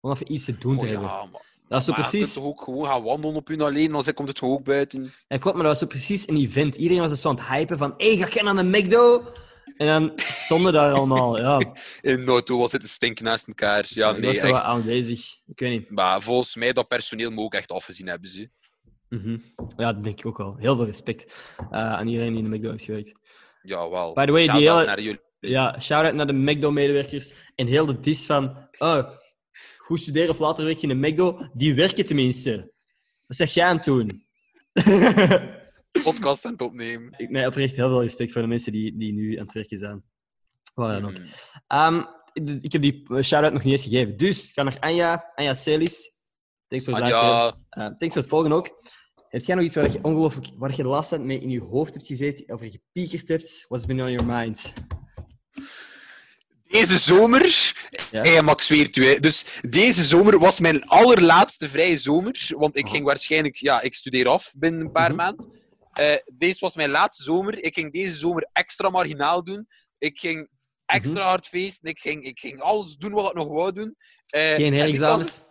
[0.05, 1.07] Gewoon even iets te doen te hebben.
[1.07, 2.33] ja, maar, Dat was zo maar je precies...
[2.33, 5.13] kunt ook gewoon gaan wandelen op je alleen, dan komt het ook buiten.
[5.27, 6.75] Ja, klopt, maar dat was zo precies een event.
[6.75, 9.31] Iedereen was dus zo aan het hypen van hé, ga kennen aan de McDo?
[9.77, 11.61] En dan stonden daar allemaal, ja.
[12.01, 13.85] In auto was het een stink naast elkaar.
[13.89, 14.61] Ja, ik nee, was echt.
[14.63, 15.35] aanwezig.
[15.47, 15.89] Ik weet niet.
[15.89, 18.29] Maar volgens mij, dat personeel moet ook echt afgezien hebben.
[18.29, 18.49] Ze.
[19.09, 19.37] Mhm.
[19.77, 20.55] Ja, dat denk ik ook wel.
[20.59, 21.33] Heel veel respect
[21.71, 23.19] eh, aan iedereen die in de McDo heeft gewerkt.
[23.61, 24.13] Ja, wel.
[24.13, 25.19] By the way, die Shout-out hele- naar jullie.
[25.39, 27.33] Ja, shout-out naar de McDo-medewerkers.
[27.55, 28.57] En heel de dis van...
[28.77, 29.09] Oh,
[29.77, 31.49] goed studeren of later werk je in de McDo.
[31.53, 32.71] Die werken tenminste.
[33.27, 34.23] Wat zeg jij aan het doen?
[36.03, 37.13] podcast aan het opnemen.
[37.17, 39.77] ik, nee, oprecht heel veel respect voor de mensen die, die nu aan het werken
[39.77, 40.03] zijn.
[40.73, 41.17] Waar dan ook.
[41.17, 41.25] Mm.
[41.67, 42.03] Ehm,
[42.61, 44.17] ik- heb die shout-out nog niet eens gegeven.
[44.17, 45.31] Dus, ik ga naar Anja.
[45.35, 46.13] Anja Celis.
[46.67, 47.65] Thanks voor het luisteren.
[47.69, 48.69] Eh, thanks voor het volgen ook.
[49.29, 50.47] Heb jij nog iets waar je ongelooflijk...
[50.57, 53.65] Waar je de laatste tijd mee in je hoofd hebt gezeten, over gepiekerd hebt?
[53.67, 54.73] What's been on your mind?
[56.67, 57.73] Deze zomer...
[58.11, 58.21] Ja?
[58.21, 59.19] Hey, Max zweert u.
[59.19, 62.47] Dus deze zomer was mijn allerlaatste vrije zomer.
[62.49, 62.91] Want ik Oh.
[62.91, 63.55] ging waarschijnlijk...
[63.55, 65.15] Ja, ik studeer af binnen een paar Mhm.
[65.17, 65.51] maanden.
[65.93, 67.63] Eh, deze was mijn laatste zomer.
[67.63, 69.67] Ik ging deze zomer extra marginaal doen.
[69.97, 70.49] Ik ging
[70.85, 71.27] extra Mhm.
[71.29, 71.89] hard feesten.
[71.89, 73.95] Ik ging, ik ging alles doen wat ik nog wou doen.
[74.27, 75.41] Eh, Geen herexamens?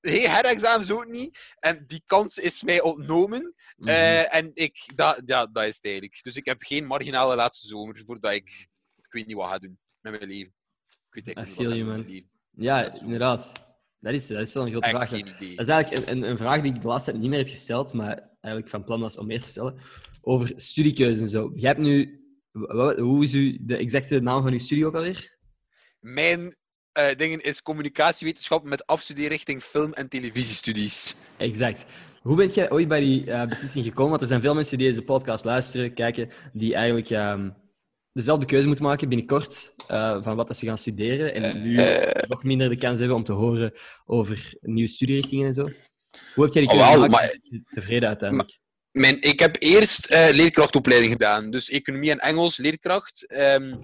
[0.00, 1.38] Geen herexamens ook niet.
[1.58, 3.54] En die kans is mij ontnomen.
[3.76, 3.88] Mhm.
[3.88, 6.22] Eh, en ik, dat, ja, dat is het eigenlijk.
[6.22, 8.68] Dus ik heb geen marginale laatste zomer voordat ik,
[9.02, 10.54] ik weet niet wat ga doen met mijn leven.
[11.12, 12.64] Ik weet eigenlijk niet wat.
[12.64, 13.52] Ja, inderdaad.
[14.00, 15.08] Dat is, dat is wel een grote vraag.
[15.08, 17.48] Dat is eigenlijk een, een, een vraag die ik de laatste tijd niet meer heb
[17.48, 19.78] gesteld, maar eigenlijk van plan was om meer te stellen.
[20.20, 21.52] Over studiekeuze en zo.
[21.54, 22.20] Jij hebt nu...
[22.96, 25.36] Hoe is u de exacte naam van uw studie ook alweer?
[26.00, 26.56] Mijn
[26.92, 31.16] eh dingen is communicatiewetenschap met afstudeerrichting film- en televisiestudies.
[31.36, 31.84] Exact.
[32.22, 34.10] Hoe bent jij ooit bij die eh, beslissing gekomen?
[34.10, 37.50] Want er zijn veel mensen die deze podcast luisteren, kijken, die eigenlijk ehm,
[38.12, 41.34] dezelfde keuze moeten maken binnenkort uh, van wat dat ze gaan studeren.
[41.34, 41.74] En nu
[42.28, 43.72] nog minder de kans hebben om te horen
[44.04, 45.70] over nieuwe studierichtingen en zo.
[46.34, 47.38] Hoe heb jij die Oh, keuze maar-
[47.74, 48.60] Tevreden uiteindelijk.
[48.90, 51.50] Mijn, ik heb eerst eh, leerkrachtopleiding gedaan.
[51.50, 53.26] Dus economie en Engels, leerkracht.
[53.26, 53.76] Ehm,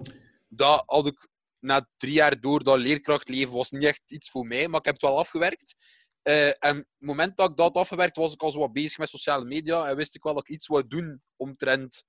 [0.49, 1.29] dat had ik
[1.59, 4.95] na drie jaar door dat leerkrachtleven was niet echt iets voor mij, maar ik heb
[4.95, 5.75] het wel afgewerkt.
[6.23, 8.99] Eh, en op het moment dat ik dat afgewerkt, was ik al zo wat bezig
[8.99, 9.89] met sociale media.
[9.89, 12.05] En wist ik wel dat ik iets wou doen omtrent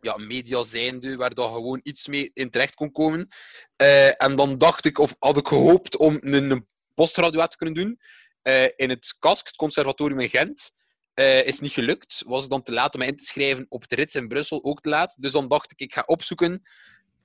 [0.00, 3.28] ja, media zijnde, waar dat gewoon iets mee in terecht kon komen.
[3.76, 8.00] Eh, en dan dacht ik, of had ik gehoopt om een, postgraduaat te kunnen doen
[8.42, 10.72] eh, in het KASK, het conservatorium in Gent.
[11.14, 12.22] Eh, is niet gelukt.
[12.26, 14.80] Was dan te laat om mij in te schrijven op de rits in Brussel, ook
[14.80, 15.16] te laat.
[15.18, 16.62] Dus dan dacht ik, ik ga opzoeken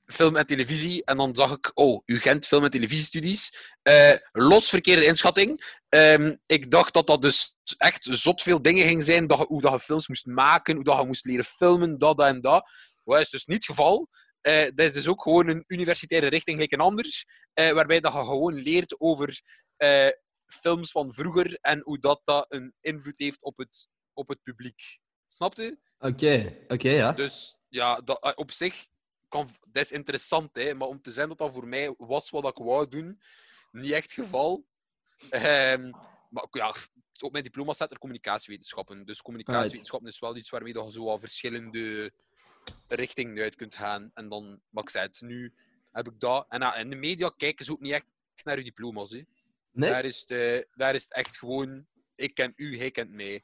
[0.05, 1.03] film en televisie.
[1.05, 3.73] En dan zag ik, oh, UGent film en televisiestudies.
[3.81, 5.79] Eh, los verkeerde inschatting.
[5.89, 9.27] Ehm, ik dacht dat dat dus echt zot veel dingen ging zijn.
[9.27, 12.41] Dat, hoe dat je films moest maken, hoe dat je moest leren filmen, dat en
[12.41, 12.69] dat.
[13.03, 14.09] Dat is dus niet het geval.
[14.41, 17.23] Eh, dat is dus ook gewoon een universitaire richting, gelijk een ander.
[17.53, 19.41] eh, waarbij dat je gewoon leert over
[20.45, 24.99] films van vroeger en hoe dat, dat een invloed heeft op het, op het publiek.
[25.27, 25.79] Snapt u?
[25.97, 27.11] Oké, oké, ja.
[27.11, 28.85] Dus ja, dat, op zich
[29.27, 32.47] kan, dat is interessant, hè, maar om te zijn dat dat voor mij was wat
[32.47, 33.21] ik wou doen,
[33.71, 34.65] niet echt het geval.
[35.29, 35.89] Ehm,
[36.29, 36.75] maar ja,
[37.19, 39.05] op mijn diploma staat er communicatiewetenschappen.
[39.05, 42.11] Dus communicatiewetenschappen is wel iets waarmee je zo verschillende
[42.87, 44.11] richtingen uit kunt gaan.
[44.13, 45.53] En dan, maar ik zei het, nu
[45.91, 46.45] heb ik dat.
[46.49, 48.05] En in de media kijken ze ook niet echt
[48.43, 49.11] naar je diploma's.
[49.11, 49.21] Hè.
[49.71, 49.89] Nee?
[49.89, 53.43] Daar, is het, daar is het echt gewoon, ik ken u, hij kent mij.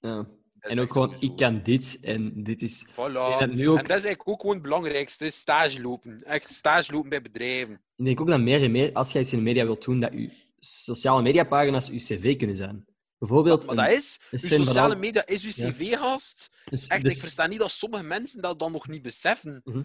[0.00, 0.26] Ja.
[0.62, 2.84] Dat is En ook gewoon, ik kan dit en dit is...
[2.90, 3.38] Voilà.
[3.40, 6.22] En nu ook- En dat is eigenlijk ook gewoon het belangrijkste, stage lopen.
[6.24, 7.74] Echt stage lopen bij bedrijven.
[7.96, 10.00] Ik denk ook dat meer en meer, als jij iets in de media wilt doen,
[10.00, 12.84] dat je sociale mediapagina's je cv kunnen zijn.
[13.18, 13.66] Bijvoorbeeld...
[13.66, 15.70] Maar dat is, uw sociale media is uw Ja.
[15.70, 16.50] cv-gast.
[16.64, 19.60] dus- Echt, dus- ik versta niet dat sommige mensen dat dan nog niet beseffen.
[19.64, 19.82] Mhm.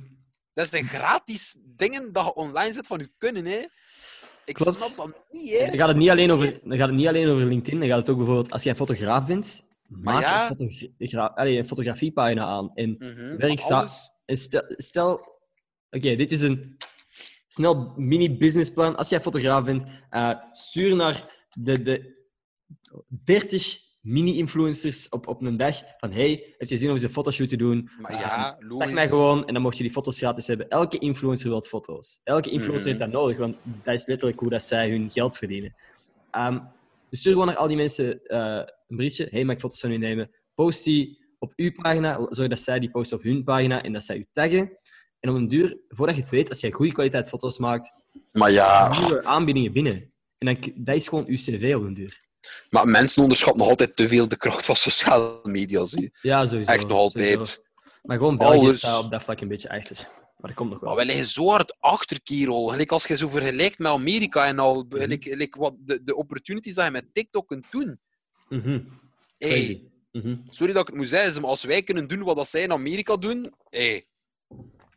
[0.54, 3.66] Dat zijn gratis dingen dat je online zet van je kunnen, hè.
[4.46, 4.78] Ik Klopt.
[4.78, 5.66] snap dat niet, hè.
[5.66, 7.98] Dan gaat, het niet alleen over, dan gaat het niet alleen over LinkedIn, dan gaat
[7.98, 10.50] het ook bijvoorbeeld, als jij een fotograaf bent, maak ja.
[10.58, 12.72] een, fotogra allee, een fotografiepagina aan.
[12.76, 12.98] En,
[13.38, 15.14] werk maar sta- alles- en stel, stel
[15.90, 16.78] oké, dit is een
[17.48, 18.96] snel mini-businessplan.
[18.98, 22.16] Als jij fotograaf bent, eh, stuur naar de, de
[23.24, 27.50] 30 mini-influencers op, op een dag van hey, heb je zin om eens een fotoshoot
[27.50, 27.90] te doen?
[28.00, 28.92] Maar Eh, ja, Zeg logisch.
[28.92, 30.70] mij gewoon en dan mocht je die foto's gratis hebben.
[30.70, 32.22] Elke influencer wil foto's.
[32.24, 33.00] Elke influencer Mhm.
[33.00, 35.76] heeft dat nodig, want dat is letterlijk hoe dat zij hun geld verdienen.
[37.10, 39.28] Dus stuur gewoon naar al die mensen eh, een berichtje.
[39.32, 40.32] Hey, mag ik foto's van u nemen?
[40.56, 42.28] Post die op uw pagina.
[42.30, 44.72] Zorg dat zij die posten op hun pagina en dat zij u taggen.
[45.20, 47.92] En om een duur, voordat je het weet, als jij goede kwaliteit foto's maakt,
[48.32, 50.14] Maar ja, nieuwe aanbiedingen binnen.
[50.38, 52.18] En dan, dat is gewoon uw cv op een duur.
[52.70, 55.86] Maar mensen onderschatten nog altijd te veel de kracht van sociale media.
[55.86, 56.12] Zie.
[56.22, 56.72] Ja, sowieso.
[56.72, 57.32] Echt nog altijd.
[57.32, 57.62] sowieso.
[58.04, 58.78] Maar gewoon België Alles.
[58.78, 59.96] staat op dat vlak een beetje achter.
[60.38, 60.88] Maar dat komt nog wel.
[60.90, 62.20] Maar wij liggen zo hard achter.
[62.24, 64.86] Gelijk als je zo vergelijkt met Amerika en al.
[64.90, 68.00] Gelijk- gelijk wat de, de opportunities dat je met TikTok kunt doen.
[68.50, 68.80] Mhm.
[69.38, 69.82] Hey.
[70.12, 70.36] Mhm.
[70.50, 72.72] sorry dat ik het moet zeggen, maar als wij kunnen doen wat dat zij in
[72.72, 73.54] Amerika doen.
[73.70, 74.04] Hey,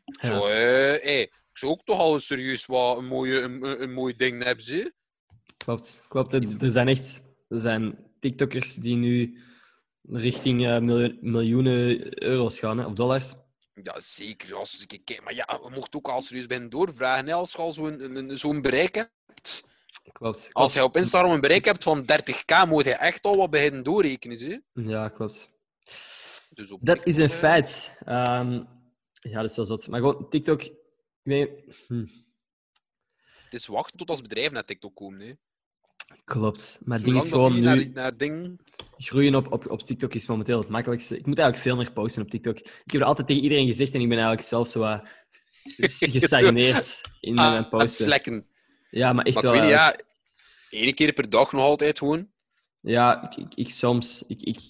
[0.05, 0.27] Ja.
[0.27, 4.17] zo, eh, hey, ik zou ook toch al serieus wat een, mooie, een, een, mooi
[4.17, 4.65] ding hebben.
[4.65, 4.93] Ze.
[5.57, 6.33] Klopt, klopt.
[6.63, 9.39] Er zijn echt er zijn TikTokkers die nu
[10.03, 13.35] richting eh, miljoen- miljoenen euro's gaan, hè, of dollars.
[13.83, 14.55] Ja, zeker.
[14.55, 17.27] Als ik kijk, maar ja, we mochten ook al serieus bij doorvragen.
[17.27, 19.65] Hè, als je al zo'n een- een- zo'n bereik hebt.
[20.13, 20.49] Klopt.
[20.53, 23.83] Als je op Instagram een bereik hebt van 30k, moet je echt al wat beginnen
[23.85, 24.37] doorrekenen.
[24.39, 24.63] Ze.
[24.73, 25.47] Ja, klopt.
[26.55, 27.99] Dus op Dat is een eh, feit.
[28.05, 28.53] Ehm,
[29.13, 29.89] ja, dat is wel zot.
[29.89, 30.63] Maar gewoon, TikTok...
[30.63, 30.73] Ik
[31.23, 31.51] weet...
[31.87, 32.07] hm,
[33.45, 35.21] Het is wachten tot als bedrijven naar TikTok komen.
[35.21, 35.33] Hè.
[36.25, 36.79] Klopt.
[36.85, 37.61] Maar het ding is gewoon nu...
[37.61, 38.61] naar, naar ding...
[38.97, 41.19] Groeien op, op, op TikTok is momenteel het makkelijkste.
[41.19, 42.59] Ik moet eigenlijk veel meer posten op TikTok.
[42.59, 45.03] Ik heb er altijd tegen iedereen gezegd en ik ben eigenlijk zelf zo wat
[46.15, 48.05] gestagneerd in Ah, mijn posten.
[48.07, 48.47] slekken.
[48.91, 49.61] Ja, maar echt Maar ik wel.
[49.61, 50.09] weet niet, eigenlijk.
[50.71, 52.29] ja, één keer per dag nog altijd gewoon.
[52.81, 54.25] Ja, ik, ik, ik soms.
[54.29, 54.61] Ik, ik,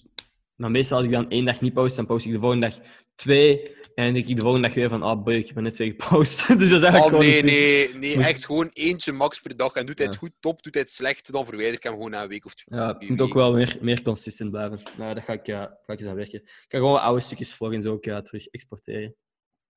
[0.55, 2.79] maar meestal als ik dan één dag niet post, dan post ik de volgende dag
[3.15, 3.61] twee.
[3.95, 5.89] En dan denk ik de volgende dag weer van, ah boy, ik heb net twee
[5.97, 6.47] gepost.
[6.59, 9.73] dus dat is eigenlijk Oh gewoon nee, nee, nee, echt gewoon eentje max per dag.
[9.73, 10.21] En doet hij het Ja.
[10.21, 12.53] goed top, doet hij het slecht, dan verwijder ik hem gewoon na een week of
[12.55, 12.79] twee.
[12.79, 14.79] Ja, ik moet ook wel meer, meer consistent blijven.
[14.97, 16.41] Maar dat ga ik, ga ik eens aan werken.
[16.41, 19.15] Ik ga gewoon oude stukjes vlog en zo ook ja, terug exporteren.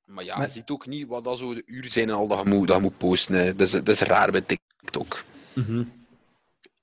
[0.04, 2.28] Maar ja, Maar- je ziet ook niet wat dat zo de uren zijn en al
[2.28, 3.34] dat je moet, dat je moet posten.
[3.34, 3.54] Hè.
[3.54, 5.24] Dat, is, dat is raar bij TikTok.
[5.54, 5.84] Mhm.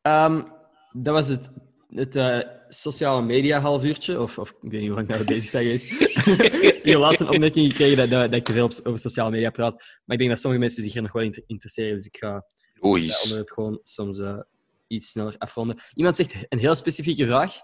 [0.01, 0.41] Ehm,
[0.91, 1.51] dat was het,
[1.87, 4.21] het eh, sociale media half uurtje.
[4.21, 5.91] Of, of ik weet niet hoe lang we bezig zijn geweest.
[6.81, 9.49] ik heb laatst een opmerking gekregen dat, dat, dat ik te veel over sociale media
[9.49, 9.73] praat.
[9.75, 11.93] Maar ik denk dat sommige mensen zich er nog wel in interesseren.
[11.93, 14.39] Dus ik ga dat onderwerp gewoon soms eh,
[14.87, 15.79] iets sneller afronden.
[15.93, 17.59] Iemand zegt een heel specifieke vraag.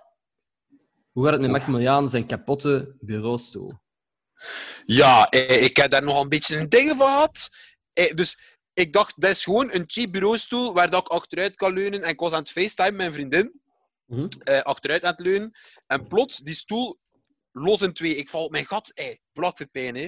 [1.12, 1.60] Hoe gaat het met Oeh.
[1.60, 3.72] Maximiliaan zijn kapotte bureaustoel?
[4.86, 7.50] Ja, eh, ik heb daar nog een beetje een ding van gehad.
[7.94, 8.38] Eh, dus
[8.74, 12.04] ik dacht, dat is gewoon een cheap bureaustoel waar dat ik achteruit kan leunen.
[12.04, 13.62] En ik was aan het facetime met mijn vriendin.
[14.06, 14.28] Mhm.
[14.44, 15.52] eh, achteruit aan het leunen.
[15.88, 17.00] En plots, die stoel
[17.58, 18.16] los in twee.
[18.16, 18.92] Ik val op mijn gat.
[18.94, 19.20] Hey,
[19.72, 20.08] pijn, hè.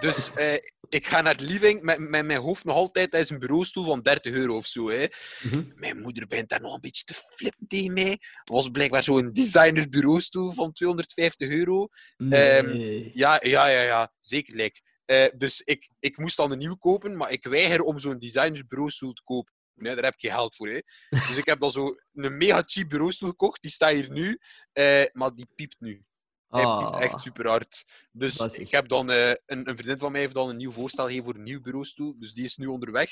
[0.00, 0.54] Dus eh,
[0.88, 3.10] ik ga naar de living met, met mijn hoofd nog altijd.
[3.10, 4.88] Dat is een bureaustoel van 30 euro of zo.
[4.90, 5.06] Hè.
[5.42, 5.62] Mhm.
[5.74, 8.10] Mijn moeder begint daar nog een beetje te flippen tegen mij.
[8.10, 11.88] Het was blijkbaar zo'n designer bureaustoel van 250 euro.
[12.16, 13.10] Nee.
[13.14, 14.12] Ja, ja, ja, ja.
[14.20, 14.54] Zeker.
[14.54, 14.80] Like.
[15.04, 18.66] Eh, dus ik, ik moest dan een nieuw kopen, maar ik weiger om zo'n designer
[18.66, 19.52] bureaustoel te kopen.
[19.74, 20.68] Nee, daar heb ik geen geld voor.
[20.68, 20.80] Hè.
[21.08, 23.62] Dus ik heb dan zo een mega cheap bureaustoel gekocht.
[23.62, 24.38] Die staat hier nu,
[24.72, 26.04] eh, maar die piept nu.
[26.48, 27.00] Hij piept Ah.
[27.02, 27.84] echt super hard.
[28.12, 31.04] Dus ik heb dan, eh, een, een vriendin van mij heeft dan een nieuw voorstel
[31.04, 32.14] gegeven voor een nieuw bureaustoel.
[32.18, 33.10] Dus die is nu onderweg.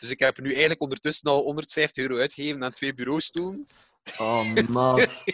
[0.00, 3.66] Dus ik heb nu eigenlijk ondertussen al 150 euro uitgegeven aan twee bureaustoelen.
[4.18, 5.24] Oh, maat.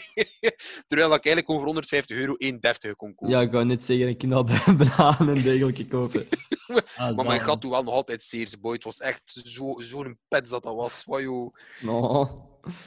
[0.86, 3.34] Terwijl ik eigenlijk over 150 euro één deftige kon kopen.
[3.34, 4.44] Ja, ik wou net zeggen, ik kan al
[4.76, 6.26] bananen en dergelijke kopen.
[6.68, 7.40] Ah, Maar mijn dan.
[7.46, 8.72] gat doet wel nog altijd zeer, boy.
[8.74, 11.04] Het was echt zo- zo'n pet dat dat was.
[11.06, 11.54] Joh.
[11.80, 12.28] No.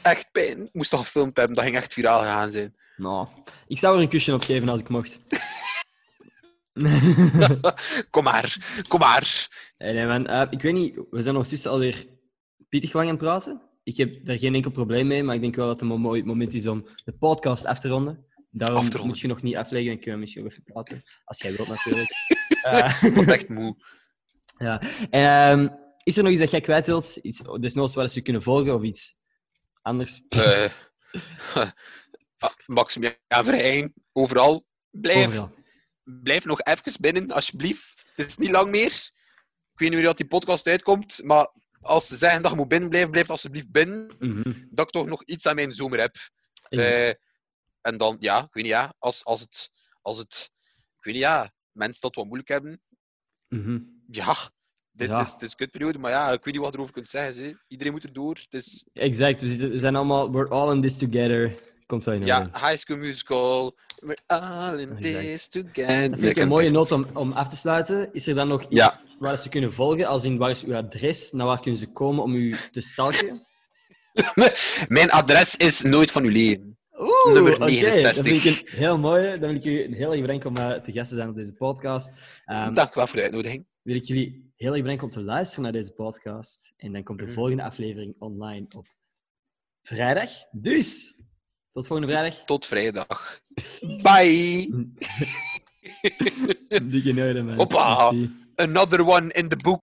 [0.02, 0.62] Echt pijn.
[0.66, 1.56] Ik moest dat gefilmd hebben.
[1.56, 2.76] Dat ging echt viraal gegaan zijn.
[3.02, 3.30] No.
[3.68, 5.20] Ik zou er een kusje op geven als ik mocht.
[8.10, 8.82] Kom maar.
[8.88, 9.48] Kom maar.
[9.78, 10.28] nee, nee, man.
[10.28, 12.06] Eh, ik weet niet, we zijn ondertussen alweer
[12.70, 13.62] pittig lang aan het praten.
[13.84, 16.24] Ik heb daar geen enkel probleem mee, maar ik denk wel dat het een mooi
[16.24, 18.26] moment is om de podcast af te ronden.
[18.50, 21.02] Daarom moet je nog niet afleggen en kunnen we misschien nog even praten.
[21.24, 22.12] Als jij wilt, natuurlijk.
[22.62, 23.76] Eh, Ik word echt moe.
[24.58, 24.82] ja.
[25.10, 25.70] En, ehm,
[26.04, 27.16] is er nog iets dat jij kwijt wilt?
[27.16, 29.20] Iets, desnoods waar ze kunnen volgen of iets
[29.82, 30.22] anders?
[30.30, 30.72] Eh
[32.74, 33.94] Maximiliaan Verheyen.
[34.12, 34.66] Overal.
[34.92, 35.54] Blijf, Overal.
[36.04, 38.04] blijf nog even binnen, alsjeblieft.
[38.16, 38.92] Het is niet lang meer.
[39.74, 42.68] Ik weet niet hoe dat die podcast uitkomt, maar als ze zeggen dat je moet
[42.68, 44.12] binnen blijven, blijf alsjeblieft binnen.
[44.20, 44.54] Mhm.
[44.70, 46.16] Dat ik toch nog iets aan mijn zomer heb.
[46.70, 47.08] Eh,
[47.82, 49.70] en dan, ja, ik weet niet, ja, als, als, het,
[50.02, 50.50] als het,
[50.98, 52.82] ik weet niet, ja, mensen dat wat moeilijk hebben,
[53.48, 53.80] Mhm.
[54.08, 54.36] ja,
[54.92, 55.20] dit Ja.
[55.20, 57.34] Is, het is een kutperiode, maar ja, ik weet niet wat je erover kunt zeggen.
[57.34, 57.58] Zie.
[57.68, 58.36] Iedereen moet erdoor.
[58.36, 61.54] Het is, Exact, we zijn allemaal, we're all in this together.
[61.92, 62.50] Komt in ja.
[62.54, 65.22] High School Musical, we're all in Exact.
[65.22, 66.10] this together.
[66.10, 68.14] Dat vind ik een mooie noot om, om af te sluiten.
[68.14, 69.02] Is er dan nog iets Ja.
[69.20, 70.06] waar ze kunnen volgen?
[70.06, 71.32] Als in, waar is uw adres?
[71.32, 73.46] Naar waar kunnen ze komen om u te stalken?
[74.88, 76.78] Mijn adres is Nooit van uw leven.
[77.00, 78.16] Oeh, Nummer oké, 69.
[78.16, 79.38] Dat vind ik een heel mooie.
[79.40, 81.54] Dan wil ik u heel erg bedanken om eh, te gast te zijn op deze
[81.54, 82.12] podcast.
[82.46, 83.66] Ehm, Dank u wel voor de uitnodiging.
[83.82, 86.74] wil ik jullie heel erg bedanken om te luisteren naar deze podcast.
[86.78, 87.34] En dan komt de Mhm.
[87.34, 88.88] volgende aflevering online op
[89.82, 90.30] vrijdag.
[90.52, 91.20] Dus,
[91.74, 92.46] tot volgende vrijdag.
[92.46, 93.42] Tot vrijdag.
[94.08, 94.88] Bye.
[96.84, 97.56] Dikke noorden, man.
[97.56, 98.14] Hoppa.
[98.56, 99.80] Another one in the book.